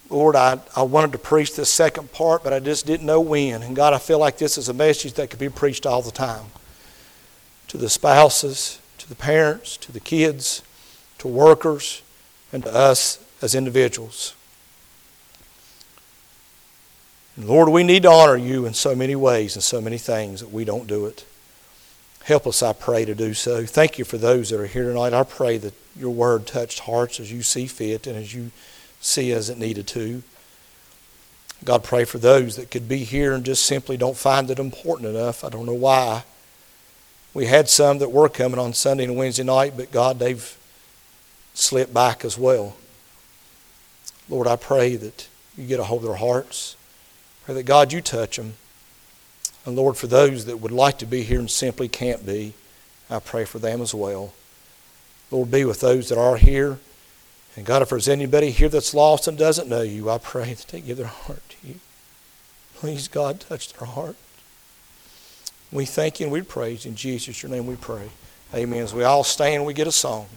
Lord, 0.09 0.35
I, 0.35 0.59
I 0.75 0.83
wanted 0.83 1.11
to 1.11 1.17
preach 1.17 1.55
this 1.55 1.69
second 1.69 2.11
part, 2.11 2.43
but 2.43 2.53
I 2.53 2.59
just 2.59 2.85
didn't 2.85 3.05
know 3.05 3.21
when. 3.21 3.61
And 3.61 3.75
God, 3.75 3.93
I 3.93 3.97
feel 3.97 4.19
like 4.19 4.37
this 4.37 4.57
is 4.57 4.69
a 4.69 4.73
message 4.73 5.13
that 5.13 5.29
could 5.29 5.39
be 5.39 5.49
preached 5.49 5.85
all 5.85 6.01
the 6.01 6.11
time 6.11 6.45
to 7.67 7.77
the 7.77 7.89
spouses, 7.89 8.79
to 9.07 9.09
the 9.09 9.15
parents, 9.15 9.77
to 9.77 9.91
the 9.93 10.01
kids, 10.01 10.61
to 11.19 11.29
workers, 11.29 12.01
and 12.51 12.63
to 12.63 12.73
us 12.73 13.23
as 13.41 13.55
individuals. 13.55 14.33
And 17.37 17.47
Lord, 17.47 17.69
we 17.69 17.83
need 17.83 18.03
to 18.03 18.11
honor 18.11 18.35
you 18.35 18.65
in 18.65 18.73
so 18.73 18.95
many 18.95 19.15
ways 19.15 19.55
and 19.55 19.63
so 19.63 19.79
many 19.79 19.97
things 19.97 20.41
that 20.41 20.51
we 20.51 20.65
don't 20.65 20.87
do 20.87 21.05
it. 21.05 21.25
Help 22.25 22.45
us, 22.45 22.61
I 22.61 22.73
pray, 22.73 23.05
to 23.05 23.15
do 23.15 23.33
so. 23.33 23.65
Thank 23.65 23.97
you 23.97 24.03
for 24.03 24.17
those 24.17 24.49
that 24.49 24.59
are 24.59 24.67
here 24.67 24.83
tonight. 24.83 25.13
I 25.13 25.23
pray 25.23 25.57
that 25.59 25.73
your 25.95 26.09
word 26.09 26.45
touched 26.45 26.79
hearts 26.79 27.21
as 27.21 27.31
you 27.31 27.43
see 27.43 27.67
fit 27.67 28.07
and 28.07 28.17
as 28.17 28.33
you 28.33 28.51
see 28.99 29.31
as 29.31 29.49
it 29.49 29.57
needed 29.57 29.87
to. 29.87 30.23
God, 31.63 31.83
pray 31.83 32.03
for 32.03 32.17
those 32.17 32.57
that 32.57 32.69
could 32.69 32.89
be 32.89 33.05
here 33.05 33.33
and 33.33 33.45
just 33.45 33.65
simply 33.65 33.95
don't 33.95 34.17
find 34.17 34.49
it 34.51 34.59
important 34.59 35.07
enough. 35.07 35.43
I 35.43 35.49
don't 35.49 35.65
know 35.65 35.73
why. 35.73 36.23
We 37.37 37.45
had 37.45 37.69
some 37.69 37.99
that 37.99 38.11
were 38.11 38.29
coming 38.29 38.59
on 38.59 38.73
Sunday 38.73 39.03
and 39.03 39.15
Wednesday 39.15 39.43
night, 39.43 39.73
but 39.77 39.91
God, 39.91 40.17
they've 40.17 40.57
slipped 41.53 41.93
back 41.93 42.25
as 42.25 42.35
well. 42.35 42.75
Lord, 44.27 44.47
I 44.47 44.55
pray 44.55 44.95
that 44.95 45.27
you 45.55 45.67
get 45.67 45.79
a 45.79 45.83
hold 45.83 46.01
of 46.01 46.07
their 46.07 46.17
hearts. 46.17 46.75
Pray 47.45 47.53
that, 47.53 47.61
God, 47.67 47.93
you 47.93 48.01
touch 48.01 48.37
them. 48.37 48.53
And 49.67 49.75
Lord, 49.75 49.97
for 49.97 50.07
those 50.07 50.45
that 50.45 50.57
would 50.57 50.71
like 50.71 50.97
to 50.97 51.05
be 51.05 51.21
here 51.21 51.37
and 51.37 51.51
simply 51.51 51.87
can't 51.87 52.25
be, 52.25 52.53
I 53.07 53.19
pray 53.19 53.45
for 53.45 53.59
them 53.59 53.83
as 53.83 53.93
well. 53.93 54.33
Lord, 55.29 55.51
be 55.51 55.63
with 55.63 55.79
those 55.79 56.09
that 56.09 56.17
are 56.17 56.37
here. 56.37 56.79
And 57.55 57.67
God, 57.67 57.83
if 57.83 57.89
there's 57.89 58.09
anybody 58.09 58.49
here 58.49 58.69
that's 58.69 58.95
lost 58.95 59.27
and 59.27 59.37
doesn't 59.37 59.69
know 59.69 59.83
you, 59.83 60.09
I 60.09 60.17
pray 60.17 60.55
that 60.55 60.69
they 60.69 60.81
give 60.81 60.97
their 60.97 61.05
heart 61.05 61.47
to 61.49 61.67
you. 61.67 61.75
Please, 62.73 63.07
God, 63.07 63.39
touch 63.39 63.73
their 63.73 63.87
heart. 63.87 64.15
We 65.71 65.85
thank 65.85 66.19
you 66.19 66.25
and 66.25 66.33
we 66.33 66.41
praise. 66.41 66.85
In 66.85 66.95
Jesus, 66.95 67.43
your 67.43 67.51
name 67.51 67.67
we 67.67 67.75
pray. 67.75 68.09
Amen. 68.53 68.79
As 68.79 68.93
we 68.93 69.03
all 69.03 69.23
stand, 69.23 69.65
we 69.65 69.73
get 69.73 69.87
a 69.87 69.91
song. 69.91 70.27